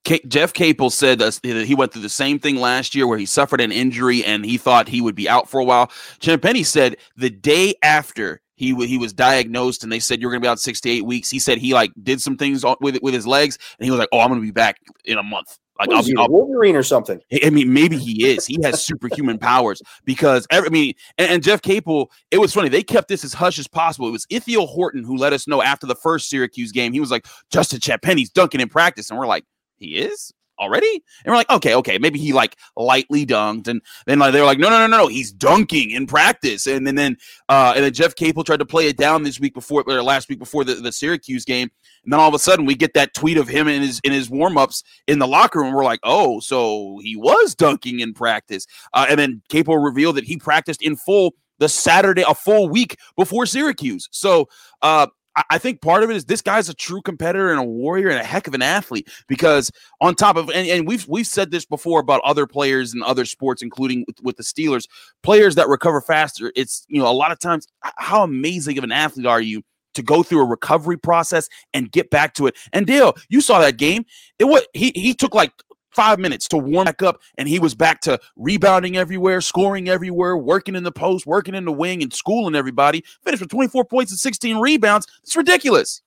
K- 0.05 0.23
Jeff 0.27 0.55
Capel 0.55 0.89
said 0.89 1.19
that 1.19 1.39
he 1.45 1.75
went 1.75 1.93
through 1.93 2.03
the 2.03 2.09
same 2.09 2.39
thing 2.39 2.57
last 2.57 2.95
year 2.95 3.07
where 3.07 3.19
he 3.19 3.27
suffered 3.27 3.61
an 3.61 3.73
injury 3.73 4.25
and 4.25 4.47
he 4.47 4.57
thought 4.57 4.89
he 4.89 5.03
would 5.03 5.15
be 5.15 5.29
out 5.29 5.51
for 5.51 5.61
a 5.61 5.65
while. 5.65 5.89
Champagnie 6.21 6.65
said 6.65 6.97
the 7.17 7.29
day 7.29 7.75
after 7.83 8.41
he 8.61 8.75
he 8.87 8.99
was 8.99 9.15
diagnosed 9.15 9.83
and 9.83 9.91
they 9.91 9.99
said 9.99 10.21
you're 10.21 10.31
going 10.31 10.41
to 10.41 10.45
be 10.45 10.49
out 10.49 10.61
six 10.61 10.83
to 10.83 10.91
eight 10.91 11.07
weeks. 11.07 11.31
He 11.31 11.39
said 11.39 11.57
he 11.57 11.73
like 11.73 11.93
did 12.03 12.21
some 12.21 12.37
things 12.37 12.63
with 12.81 12.99
with 13.01 13.15
his 13.15 13.27
legs 13.27 13.59
and 13.79 13.87
he 13.87 13.91
was 13.91 13.99
like, 13.99 14.11
"Oh, 14.13 14.21
I'm 14.21 14.29
going 14.29 14.39
to 14.39 14.47
be 14.47 14.51
back 14.51 14.77
in 15.07 15.17
a 15.17 15.23
month." 15.23 15.59
Like 15.79 15.91
I'll, 15.93 16.03
he, 16.03 16.15
I'll, 16.19 16.29
Wolverine 16.29 16.77
or 16.77 16.83
something. 16.83 17.23
I 17.43 17.49
mean, 17.49 17.73
maybe 17.73 17.97
he 17.97 18.27
is. 18.27 18.45
He 18.45 18.59
has 18.63 18.85
superhuman 18.85 19.39
powers 19.39 19.81
because 20.05 20.47
every, 20.51 20.69
I 20.69 20.71
mean, 20.71 20.95
and, 21.17 21.31
and, 21.31 21.43
Jeff 21.43 21.63
Capel. 21.63 22.11
It 22.31 22.37
was 22.37 22.53
funny. 22.53 22.69
They 22.69 22.83
kept 22.83 23.09
this 23.09 23.25
as 23.25 23.33
hush 23.33 23.59
as 23.59 23.67
possible. 23.67 24.07
It 24.07 24.11
was 24.11 24.27
Ithiel 24.29 24.67
Horton 24.67 25.05
who 25.05 25.17
let 25.17 25.33
us 25.33 25.49
know 25.49 25.63
after 25.63 25.87
the 25.87 25.95
first 25.95 26.29
Syracuse 26.29 26.71
game. 26.71 26.93
He 26.93 27.01
was 27.01 27.11
like, 27.11 27.27
"Justin 27.51 27.81
Champagnie's 27.81 28.29
dunking 28.29 28.61
in 28.61 28.69
practice," 28.69 29.09
and 29.09 29.19
we're 29.19 29.27
like, 29.27 29.45
"He 29.77 29.97
is." 29.97 30.35
Already? 30.61 31.03
And 31.25 31.33
we're 31.33 31.37
like, 31.37 31.51
okay, 31.51 31.75
okay, 31.77 31.99
maybe 31.99 32.19
he 32.19 32.33
like 32.33 32.57
lightly 32.77 33.27
dunked, 33.27 33.69
and 33.69 33.81
then 34.07 34.19
like 34.19 34.33
they 34.33 34.41
were 34.41 34.47
like, 34.47 34.59
no, 34.59 34.69
no, 34.69 34.79
no, 34.79 34.87
no, 34.87 35.09
he's 35.09 35.33
dunking 35.33 35.91
in 35.91 36.07
practice, 36.07 36.67
and 36.67 36.87
then 36.87 36.95
then 36.95 37.17
uh, 37.49 37.73
and 37.75 37.85
then 37.85 37.93
Jeff 37.93 38.15
Capel 38.15 38.45
tried 38.45 38.59
to 38.59 38.67
play 38.67 38.87
it 38.87 38.97
down 38.97 39.23
this 39.23 39.41
week 39.41 39.55
before 39.55 39.83
or 39.87 40.03
last 40.03 40.29
week 40.29 40.39
before 40.39 40.65
the, 40.65 40.75
the 40.75 40.93
Syracuse 40.93 41.45
game, 41.45 41.71
and 42.05 42.13
then 42.13 42.21
all 42.21 42.29
of 42.29 42.35
a 42.35 42.39
sudden 42.39 42.67
we 42.67 42.75
get 42.75 42.95
that 42.95 43.15
tweet 43.15 43.37
of 43.37 43.49
him 43.49 43.67
in 43.67 43.83
his 43.83 44.01
in 44.05 44.13
his 44.13 44.31
warm 44.31 44.57
ups 44.57 44.83
in 45.07 45.19
the 45.19 45.27
locker 45.27 45.61
room. 45.61 45.75
We're 45.75 45.85
like, 45.85 46.01
oh, 46.03 46.41
so 46.41 47.01
he 47.03 47.17
was 47.17 47.55
dunking 47.55 48.01
in 48.01 48.15
practice, 48.15 48.67
uh, 48.93 49.07
and 49.09 49.19
then 49.19 49.43
Capel 49.49 49.79
revealed 49.79 50.17
that 50.17 50.25
he 50.25 50.37
practiced 50.37 50.83
in 50.83 50.97
full 50.97 51.35
the 51.61 51.69
Saturday, 51.69 52.25
a 52.27 52.35
full 52.35 52.69
week 52.69 52.97
before 53.17 53.47
Syracuse. 53.47 54.09
So 54.11 54.49
uh, 54.83 55.07
I 55.49 55.59
think 55.59 55.81
part 55.81 56.03
of 56.03 56.11
it 56.11 56.17
is 56.17 56.25
this 56.25 56.43
guy's 56.43 56.69
a 56.69 56.75
true 56.75 57.01
competitor 57.03 57.51
and 57.51 57.61
a 57.61 57.65
warrior 57.65 58.09
and 58.09 58.19
a 58.19 58.25
heck 58.25 58.49
of 58.49 58.55
an 58.55 58.63
athlete 58.63 59.09
because 59.29 59.71
on 60.01 60.15
top 60.15 60.37
of 60.37 60.51
and, 60.51 60.69
and 60.69 60.89
we've 60.89 61.07
we've 61.07 61.27
said 61.27 61.51
this 61.51 61.65
before 61.65 62.01
about 62.01 62.21
other 62.25 62.47
players 62.47 62.93
and 62.93 63.03
other 63.05 63.25
sports, 63.25 63.63
including 63.63 64.05
with, 64.07 64.21
with, 64.23 64.37
the 64.37 64.43
Steelers, 64.43 64.89
players 65.23 65.55
that 65.55 65.69
recover 65.69 66.01
faster. 66.01 66.53
It's 66.57 66.85
you 66.89 67.01
know 67.01 67.09
a 67.09 67.13
lot 67.15 67.31
of 67.31 67.39
times 67.39 67.69
how 67.81 68.25
amazing 68.25 68.77
of 68.79 68.85
an 68.85 68.93
athlete 68.93 69.27
are 69.27 69.41
you 69.41 69.63
to 69.95 70.03
go 70.03 70.23
through 70.23 70.43
a 70.43 70.47
recovery 70.47 70.97
process 70.97 71.49
and 71.75 71.91
get 71.93 72.11
back 72.11 72.35
to 72.35 72.47
it. 72.47 72.57
And 72.73 72.87
Dale, 72.87 73.15
you 73.29 73.41
saw 73.41 73.61
that 73.61 73.77
game. 73.77 74.05
It 74.39 74.45
was 74.45 74.67
he 74.75 74.93
he 74.95 75.15
took 75.15 75.35
like 75.35 75.53
five 75.91 76.19
minutes 76.19 76.49
to 76.49 76.59
warm 76.59 76.87
back 76.87 77.03
up, 77.03 77.21
and 77.37 77.49
he 77.49 77.59
was 77.59 77.75
back 77.75 78.01
to 78.03 78.19
rebounding 78.37 78.97
everywhere, 78.97 79.41
scoring 79.41 79.89
everywhere, 79.89 80.37
working 80.37 80.75
in 80.75 80.85
the 80.85 80.93
post, 80.93 81.27
working 81.27 81.55
in 81.55 81.65
the 81.65 81.73
wing, 81.73 82.03
and 82.03 82.13
schooling 82.13 82.55
everybody. 82.55 83.05
Finished 83.25 83.43
with 83.43 83.51
24 83.51 83.85
points 83.85 84.13
and 84.13 84.19
16 84.19 84.59
rebounds. 84.59 85.07
It's 85.23 85.37
ridiculous. 85.37 86.03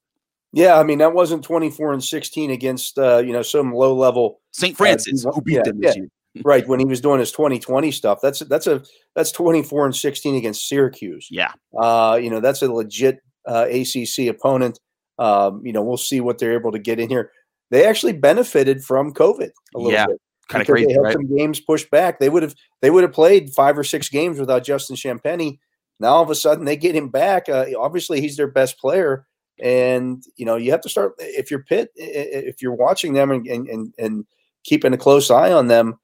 Yeah, 0.51 0.79
I 0.79 0.83
mean 0.83 0.99
that 0.99 1.13
wasn't 1.13 1.43
24 1.43 1.93
and 1.93 2.03
16 2.03 2.51
against 2.51 2.99
uh, 2.99 3.17
you 3.17 3.33
know 3.33 3.41
some 3.41 3.73
low 3.73 3.95
level 3.95 4.39
St. 4.51 4.77
Francis 4.77 5.25
uh, 5.25 5.31
who 5.31 5.41
beat 5.41 5.55
yeah, 5.55 5.63
them 5.63 5.81
this 5.81 5.95
yeah. 5.95 6.01
year. 6.01 6.09
right 6.43 6.67
when 6.67 6.79
he 6.79 6.85
was 6.85 6.99
doing 6.99 7.19
his 7.19 7.31
2020 7.31 7.91
stuff. 7.91 8.19
That's 8.21 8.39
that's 8.39 8.67
a 8.67 8.83
that's 9.15 9.31
24 9.31 9.85
and 9.85 9.95
16 9.95 10.35
against 10.35 10.67
Syracuse. 10.67 11.27
Yeah, 11.29 11.51
uh, 11.77 12.19
you 12.21 12.29
know 12.29 12.39
that's 12.39 12.61
a 12.61 12.71
legit 12.71 13.19
uh, 13.47 13.67
ACC 13.69 14.27
opponent. 14.27 14.79
Um, 15.19 15.65
you 15.65 15.73
know 15.73 15.83
we'll 15.83 15.97
see 15.97 16.21
what 16.21 16.37
they're 16.37 16.53
able 16.53 16.71
to 16.71 16.79
get 16.79 16.99
in 16.99 17.09
here 17.09 17.31
they 17.73 17.87
actually 17.87 18.13
benefited 18.13 18.83
from 18.83 19.11
COVID 19.13 19.49
a 19.73 19.77
little 19.77 19.91
yeah. 19.91 20.05
bit. 20.05 20.21
kind 20.47 20.61
of 20.61 20.67
crazy. 20.67 20.85
They 20.85 20.93
had 20.93 21.01
right? 21.01 21.13
some 21.13 21.35
games 21.35 21.59
pushed 21.59 21.89
back. 21.89 22.19
They 22.19 22.29
would 22.29 22.43
have 22.43 22.53
they 22.81 22.91
would 22.91 23.01
have 23.01 23.13
played 23.13 23.51
five 23.51 23.79
or 23.79 23.83
six 23.83 24.09
games 24.09 24.39
without 24.39 24.63
Justin 24.63 24.95
Champagnie. 24.95 25.57
Now 25.99 26.09
all 26.09 26.23
of 26.23 26.29
a 26.29 26.35
sudden 26.35 26.65
they 26.65 26.77
get 26.77 26.95
him 26.95 27.09
back. 27.09 27.49
Uh, 27.49 27.65
obviously, 27.75 28.21
he's 28.21 28.37
their 28.37 28.47
best 28.47 28.77
player, 28.77 29.25
and 29.59 30.23
you 30.35 30.45
know 30.45 30.55
you 30.55 30.69
have 30.69 30.81
to 30.81 30.89
start 30.89 31.13
if 31.17 31.49
you're 31.49 31.63
Pitt, 31.63 31.89
if 31.95 32.61
you're 32.61 32.75
watching 32.75 33.13
them 33.13 33.31
and 33.31 33.47
and 33.47 33.91
and 33.97 34.25
keeping 34.63 34.93
a 34.93 34.97
close 34.97 35.31
eye 35.31 35.51
on 35.51 35.67
them. 35.67 35.99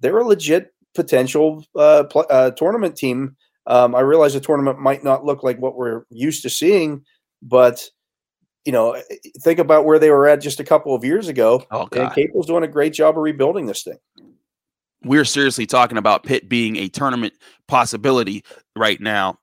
They're 0.00 0.18
a 0.18 0.24
legit 0.24 0.72
potential 0.94 1.64
uh, 1.74 2.04
pl- 2.04 2.26
uh, 2.30 2.52
tournament 2.52 2.94
team. 2.96 3.36
Um, 3.66 3.96
I 3.96 4.00
realize 4.00 4.34
the 4.34 4.40
tournament 4.40 4.78
might 4.78 5.02
not 5.02 5.24
look 5.24 5.42
like 5.42 5.58
what 5.58 5.74
we're 5.74 6.04
used 6.10 6.42
to 6.42 6.50
seeing, 6.50 7.04
but 7.42 7.90
you 8.64 8.72
know, 8.72 8.92
eh, 8.92 9.02
think 9.40 9.58
about 9.58 9.84
where 9.84 9.98
they 9.98 10.10
were 10.10 10.28
at 10.28 10.40
just 10.40 10.60
a 10.60 10.64
couple 10.64 10.94
of 10.94 11.04
years 11.04 11.28
ago. 11.28 11.64
Oh, 11.70 11.88
and 11.92 12.12
Capel's 12.12 12.46
doing 12.46 12.64
a 12.64 12.68
great 12.68 12.92
job 12.92 13.16
of 13.16 13.22
rebuilding 13.22 13.66
this 13.66 13.82
thing. 13.82 13.98
We're 15.04 15.24
seriously 15.24 15.66
talking 15.66 15.96
about 15.96 16.24
Pitt 16.24 16.48
being 16.48 16.76
a 16.76 16.88
tournament 16.88 17.34
possibility 17.68 18.44
right 18.74 19.00
now 19.00 19.38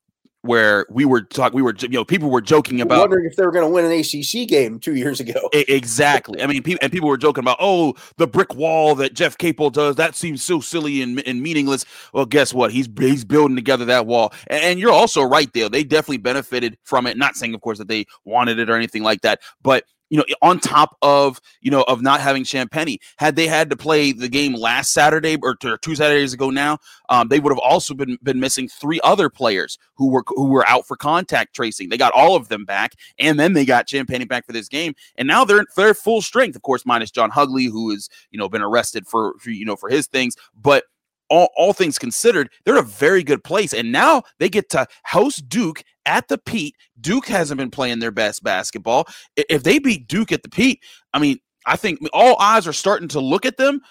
where 0.45 0.85
we 0.89 1.05
were 1.05 1.21
talking, 1.21 1.55
we 1.55 1.61
were, 1.61 1.73
you 1.79 1.89
know, 1.89 2.05
people 2.05 2.29
were 2.29 2.41
joking 2.41 2.81
about 2.81 2.99
wondering 2.99 3.25
if 3.25 3.35
they 3.35 3.45
were 3.45 3.51
going 3.51 3.65
to 3.65 3.71
win 3.71 3.85
an 3.85 3.91
ACC 3.91 4.47
game 4.47 4.79
two 4.79 4.95
years 4.95 5.19
ago. 5.19 5.49
Exactly. 5.53 6.41
I 6.41 6.47
mean, 6.47 6.63
people 6.63 6.79
and 6.81 6.91
people 6.91 7.09
were 7.09 7.17
joking 7.17 7.43
about, 7.43 7.57
oh, 7.59 7.95
the 8.17 8.27
brick 8.27 8.53
wall 8.55 8.95
that 8.95 9.13
Jeff 9.13 9.37
Capel 9.37 9.69
does 9.69 9.95
that 9.95 10.15
seems 10.15 10.43
so 10.43 10.59
silly 10.59 11.01
and, 11.01 11.25
and 11.27 11.41
meaningless. 11.41 11.85
Well, 12.13 12.25
guess 12.25 12.53
what? 12.53 12.71
He's 12.71 12.87
he's 12.99 13.25
building 13.25 13.55
together 13.55 13.85
that 13.85 14.05
wall, 14.05 14.33
and, 14.47 14.63
and 14.63 14.79
you're 14.79 14.91
also 14.91 15.23
right 15.23 15.51
there. 15.53 15.69
They 15.69 15.83
definitely 15.83 16.17
benefited 16.17 16.77
from 16.83 17.07
it. 17.07 17.17
Not 17.17 17.35
saying, 17.35 17.53
of 17.55 17.61
course, 17.61 17.77
that 17.79 17.87
they 17.87 18.05
wanted 18.23 18.59
it 18.59 18.69
or 18.69 18.75
anything 18.75 19.03
like 19.03 19.21
that, 19.21 19.41
but 19.61 19.85
you 20.15 20.21
know, 20.21 20.35
on 20.41 20.59
top 20.59 20.95
of 21.01 21.41
you 21.59 21.69
know 21.69 21.83
of 21.89 22.01
not 22.01 22.21
having 22.21 22.45
Champagnie, 22.45 22.99
had 23.17 23.35
they 23.35 23.47
had 23.47 23.69
to 23.69 23.75
play 23.75 24.13
the 24.13 24.29
game 24.29 24.53
last 24.53 24.93
Saturday 24.93 25.37
or 25.41 25.55
two 25.55 25.95
Saturdays 25.95 26.33
ago 26.33 26.49
now, 26.49 26.77
um, 27.09 27.27
they 27.27 27.41
would 27.41 27.51
have 27.51 27.59
also 27.59 27.93
been 27.93 28.17
been 28.23 28.39
missing 28.39 28.69
three 28.69 29.01
other 29.03 29.29
players 29.29 29.77
who 29.95 30.09
were 30.09 30.23
who 30.27 30.47
were 30.47 30.65
out 30.69 30.87
for 30.87 30.95
contact 30.95 31.53
tracing. 31.53 31.89
They 31.89 31.97
got 31.97 32.13
all 32.13 32.37
of 32.37 32.47
them 32.47 32.63
back, 32.63 32.93
and 33.19 33.37
then 33.37 33.51
they 33.51 33.65
got 33.65 33.87
Champagnie 33.87 34.27
back 34.27 34.45
for 34.45 34.53
this 34.53 34.69
game, 34.69 34.93
and 35.17 35.27
now 35.27 35.43
they're 35.43 35.65
they're 35.75 35.93
full 35.93 36.21
strength, 36.21 36.55
of 36.55 36.61
course, 36.61 36.85
minus 36.85 37.11
John 37.11 37.29
Hugley, 37.29 37.69
who 37.69 37.91
is 37.91 38.09
you 38.31 38.39
know 38.39 38.47
been 38.47 38.61
arrested 38.61 39.05
for, 39.05 39.33
for 39.39 39.49
you 39.49 39.65
know 39.65 39.75
for 39.75 39.89
his 39.89 40.07
things, 40.07 40.37
but 40.55 40.85
all, 41.29 41.49
all 41.55 41.73
things 41.73 41.97
considered, 41.97 42.49
they're 42.63 42.75
in 42.75 42.83
a 42.83 42.87
very 42.87 43.23
good 43.23 43.43
place. 43.43 43.73
And 43.73 43.91
now 43.91 44.23
they 44.39 44.49
get 44.49 44.69
to 44.69 44.85
host 45.05 45.49
Duke 45.49 45.83
at 46.05 46.27
the 46.27 46.37
Pete. 46.37 46.75
Duke 46.99 47.27
hasn't 47.27 47.57
been 47.57 47.71
playing 47.71 47.99
their 47.99 48.11
best 48.11 48.43
basketball. 48.43 49.07
If 49.35 49.63
they 49.63 49.79
beat 49.79 50.07
Duke 50.07 50.31
at 50.31 50.43
the 50.43 50.49
Pete, 50.49 50.81
I 51.13 51.19
mean, 51.19 51.39
I 51.65 51.75
think 51.75 51.99
all 52.13 52.39
eyes 52.39 52.67
are 52.67 52.73
starting 52.73 53.07
to 53.09 53.19
look 53.19 53.45
at 53.45 53.57
them, 53.57 53.81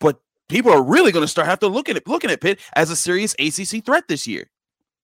but 0.00 0.20
people 0.48 0.72
are 0.72 0.82
really 0.82 1.12
going 1.12 1.24
to 1.24 1.28
start 1.28 1.46
have 1.46 1.60
to 1.60 1.68
look 1.68 1.88
at 1.88 1.96
it, 1.96 2.06
looking 2.06 2.30
at 2.30 2.40
Pitt 2.40 2.60
as 2.74 2.90
a 2.90 2.96
serious 2.96 3.34
ACC 3.38 3.84
threat 3.84 4.04
this 4.08 4.26
year. 4.26 4.50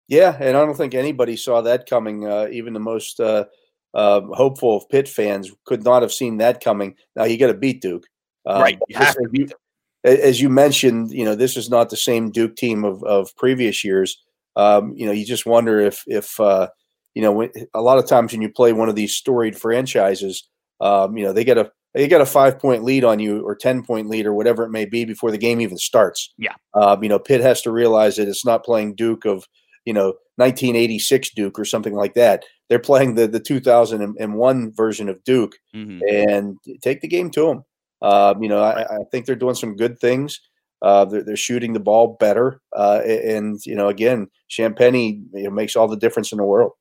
Yeah, 0.07 0.38
and 0.39 0.55
I 0.55 0.65
don't 0.65 0.75
think 0.75 0.93
anybody 0.93 1.36
saw 1.36 1.62
that 1.62 1.89
coming. 1.89 2.27
Uh, 2.27 2.48
even 2.51 2.74
the 2.74 2.79
most 2.79 3.19
uh, 3.19 3.45
uh, 3.93 4.22
hopeful 4.22 4.77
of 4.77 4.89
Pitt 4.89 5.07
fans 5.07 5.51
could 5.65 5.84
not 5.84 6.01
have 6.01 6.13
seen 6.13 6.38
that 6.38 6.63
coming. 6.63 6.95
Now 7.15 7.24
you 7.24 7.38
got 7.38 7.48
to 7.48 7.55
beat 7.55 7.81
Duke, 7.81 8.05
right? 8.45 8.79
You 8.88 8.98
have 8.98 9.15
to 9.15 9.29
beat 9.29 9.50
them 9.50 9.57
as 10.05 10.39
you 10.39 10.50
mentioned, 10.50 11.12
you 11.12 11.25
know, 11.25 11.34
this 11.34 11.57
is 11.57 11.69
not 11.69 11.89
the 11.89 11.98
same 11.98 12.29
Duke 12.29 12.55
team 12.55 12.86
of, 12.86 13.03
of 13.03 13.36
previous 13.36 13.84
years. 13.84 14.24
Um, 14.55 14.93
you 14.95 15.05
know, 15.05 15.12
you 15.12 15.25
just 15.25 15.45
wonder 15.45 15.79
if, 15.79 16.03
if 16.07 16.39
uh, 16.39 16.67
you 17.13 17.21
know, 17.21 17.50
a 17.74 17.81
lot 17.81 17.97
of 17.97 18.07
times 18.07 18.31
when 18.31 18.41
you 18.41 18.50
play 18.50 18.74
one 18.74 18.89
of 18.89 18.95
these 18.95 19.15
storied 19.15 19.57
franchises, 19.57 20.47
um, 20.81 21.17
you 21.17 21.24
know, 21.24 21.33
they 21.33 21.43
get 21.43 21.57
a 21.57 21.71
they 21.93 22.09
get 22.09 22.21
a 22.21 22.25
five 22.25 22.59
point 22.59 22.83
lead 22.83 23.05
on 23.05 23.19
you 23.19 23.41
or 23.41 23.55
ten 23.55 23.83
point 23.83 24.09
lead 24.09 24.25
or 24.25 24.33
whatever 24.33 24.63
it 24.63 24.69
may 24.69 24.85
be 24.85 25.05
before 25.05 25.31
the 25.31 25.38
game 25.38 25.62
even 25.62 25.77
starts. 25.77 26.33
Yeah. 26.38 26.55
Um, 26.74 27.01
you 27.01 27.09
know, 27.09 27.20
Pitt 27.20 27.41
has 27.41 27.61
to 27.61 27.72
realize 27.72 28.18
that 28.18 28.27
it's 28.27 28.46
not 28.46 28.65
playing 28.65 28.96
Duke 28.96 29.25
of 29.25 29.48
you 29.85 29.94
know 29.94 30.13
1986 30.35 31.29
Duke 31.31 31.57
or 31.57 31.65
something 31.65 31.94
like 31.94 32.13
that. 32.15 32.44
They're 32.70 32.79
playing 32.79 33.15
the 33.15 33.27
the 33.27 33.39
2001 33.39 34.74
version 34.75 35.07
of 35.07 35.24
Duke, 35.24 35.55
mm-hmm. 35.74 36.01
and 36.09 36.57
take 36.81 37.00
the 37.00 37.07
game 37.07 37.29
to 37.31 37.48
them. 37.48 37.63
Um, 38.01 38.44
you 38.44 38.50
know, 38.50 38.61
I, 38.61 38.83
I, 38.83 38.98
think 39.09 39.25
they're 39.25 39.35
doing 39.35 39.55
some 39.55 39.77
good 39.77 39.98
things. 40.00 40.39
Uh, 40.81 41.05
they're, 41.05 41.24
they're, 41.24 41.35
shooting 41.35 41.74
the 41.74 41.79
ball 41.79 42.18
better, 42.20 42.61
uh, 42.75 43.01
and 43.05 43.66
you 43.66 43.75
know, 43.75 43.88
again, 43.88 44.27
Champagnie 44.50 45.24
you 45.33 45.44
know, 45.44 45.50
makes 45.50 45.75
all 45.75 45.88
the 45.88 45.96
difference 45.96 46.31
in 46.31 46.38
the 46.38 46.44
world. 46.44 46.74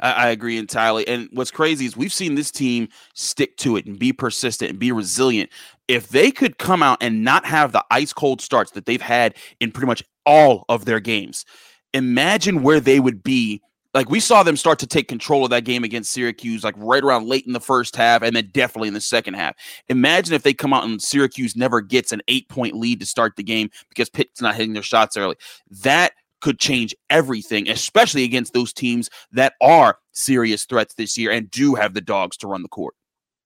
I, 0.00 0.28
agree 0.28 0.58
entirely. 0.58 1.06
And 1.06 1.28
what's 1.32 1.50
crazy 1.50 1.86
is 1.86 1.96
we've 1.96 2.12
seen 2.12 2.34
this 2.34 2.50
team 2.50 2.88
stick 3.14 3.56
to 3.58 3.76
it 3.76 3.86
and 3.86 3.98
be 3.98 4.12
persistent 4.12 4.70
and 4.70 4.78
be 4.78 4.92
resilient. 4.92 5.50
If 5.88 6.08
they 6.08 6.30
could 6.30 6.58
come 6.58 6.82
out 6.82 6.98
and 7.00 7.24
not 7.24 7.44
have 7.46 7.72
the 7.72 7.84
ice 7.90 8.12
cold 8.12 8.40
starts 8.40 8.72
that 8.72 8.86
they've 8.86 9.02
had 9.02 9.34
in 9.60 9.72
pretty 9.72 9.86
much 9.86 10.02
all 10.24 10.64
of 10.68 10.84
their 10.84 11.00
games, 11.00 11.44
imagine 11.92 12.62
where 12.62 12.80
they 12.80 13.00
would 13.00 13.22
be 13.22 13.62
like 13.94 14.10
we 14.10 14.18
saw 14.18 14.42
them 14.42 14.56
start 14.56 14.80
to 14.80 14.86
take 14.86 15.06
control 15.06 15.44
of 15.44 15.50
that 15.50 15.64
game 15.64 15.84
against 15.84 16.12
Syracuse, 16.12 16.64
like 16.64 16.74
right 16.76 17.02
around 17.02 17.28
late 17.28 17.46
in 17.46 17.52
the 17.52 17.60
first 17.60 17.94
half, 17.94 18.22
and 18.22 18.34
then 18.34 18.50
definitely 18.52 18.88
in 18.88 18.94
the 18.94 19.00
second 19.00 19.34
half. 19.34 19.54
Imagine 19.88 20.34
if 20.34 20.42
they 20.42 20.52
come 20.52 20.72
out 20.72 20.84
and 20.84 21.00
Syracuse 21.00 21.54
never 21.54 21.80
gets 21.80 22.10
an 22.10 22.20
eight 22.26 22.48
point 22.48 22.74
lead 22.74 22.98
to 23.00 23.06
start 23.06 23.36
the 23.36 23.44
game 23.44 23.70
because 23.88 24.10
Pitt's 24.10 24.42
not 24.42 24.56
hitting 24.56 24.72
their 24.72 24.82
shots 24.82 25.16
early. 25.16 25.36
That 25.70 26.12
could 26.40 26.58
change 26.58 26.94
everything, 27.08 27.70
especially 27.70 28.24
against 28.24 28.52
those 28.52 28.72
teams 28.72 29.08
that 29.32 29.54
are 29.62 29.98
serious 30.12 30.64
threats 30.64 30.94
this 30.94 31.16
year 31.16 31.30
and 31.30 31.50
do 31.50 31.74
have 31.74 31.94
the 31.94 32.00
dogs 32.00 32.36
to 32.38 32.48
run 32.48 32.62
the 32.62 32.68
court. 32.68 32.94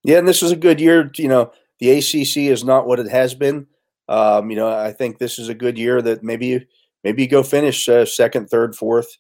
Yeah, 0.03 0.19
and 0.19 0.27
this 0.27 0.43
is 0.43 0.51
a 0.51 0.57
good 0.57 0.81
year. 0.81 1.11
You 1.17 1.29
know, 1.29 1.53
the 1.79 1.91
ACC 1.91 2.51
is 2.51 2.65
not 2.65 2.87
what 2.87 2.99
it 2.99 3.09
has 3.09 3.35
been. 3.35 3.67
Um, 4.09 4.51
you 4.51 4.57
know, 4.57 4.69
I 4.69 4.93
think 4.93 5.19
this 5.19 5.39
is 5.39 5.51
a 5.51 5.55
good 5.55 5.77
year 5.77 6.01
that 6.01 6.23
maybe 6.23 6.67
maybe 7.05 7.23
you 7.23 7.29
go 7.29 7.43
finish 7.43 7.87
uh, 7.89 8.07
second, 8.07 8.49
third, 8.49 8.75
fourth 8.75 9.19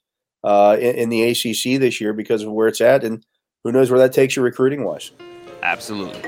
uh, 0.48 0.78
in, 0.80 0.94
in, 0.94 1.08
the 1.10 1.22
ACC 1.24 1.78
this 1.78 2.00
year 2.00 2.14
because 2.14 2.42
of 2.42 2.50
where 2.50 2.68
it's 2.68 2.80
at, 2.80 3.04
and 3.04 3.22
who 3.64 3.70
knows 3.70 3.90
where 3.90 4.00
that 4.00 4.14
takes 4.14 4.34
you 4.34 4.42
recruiting 4.42 4.82
wise. 4.82 5.10
Absolutely. 5.62 6.22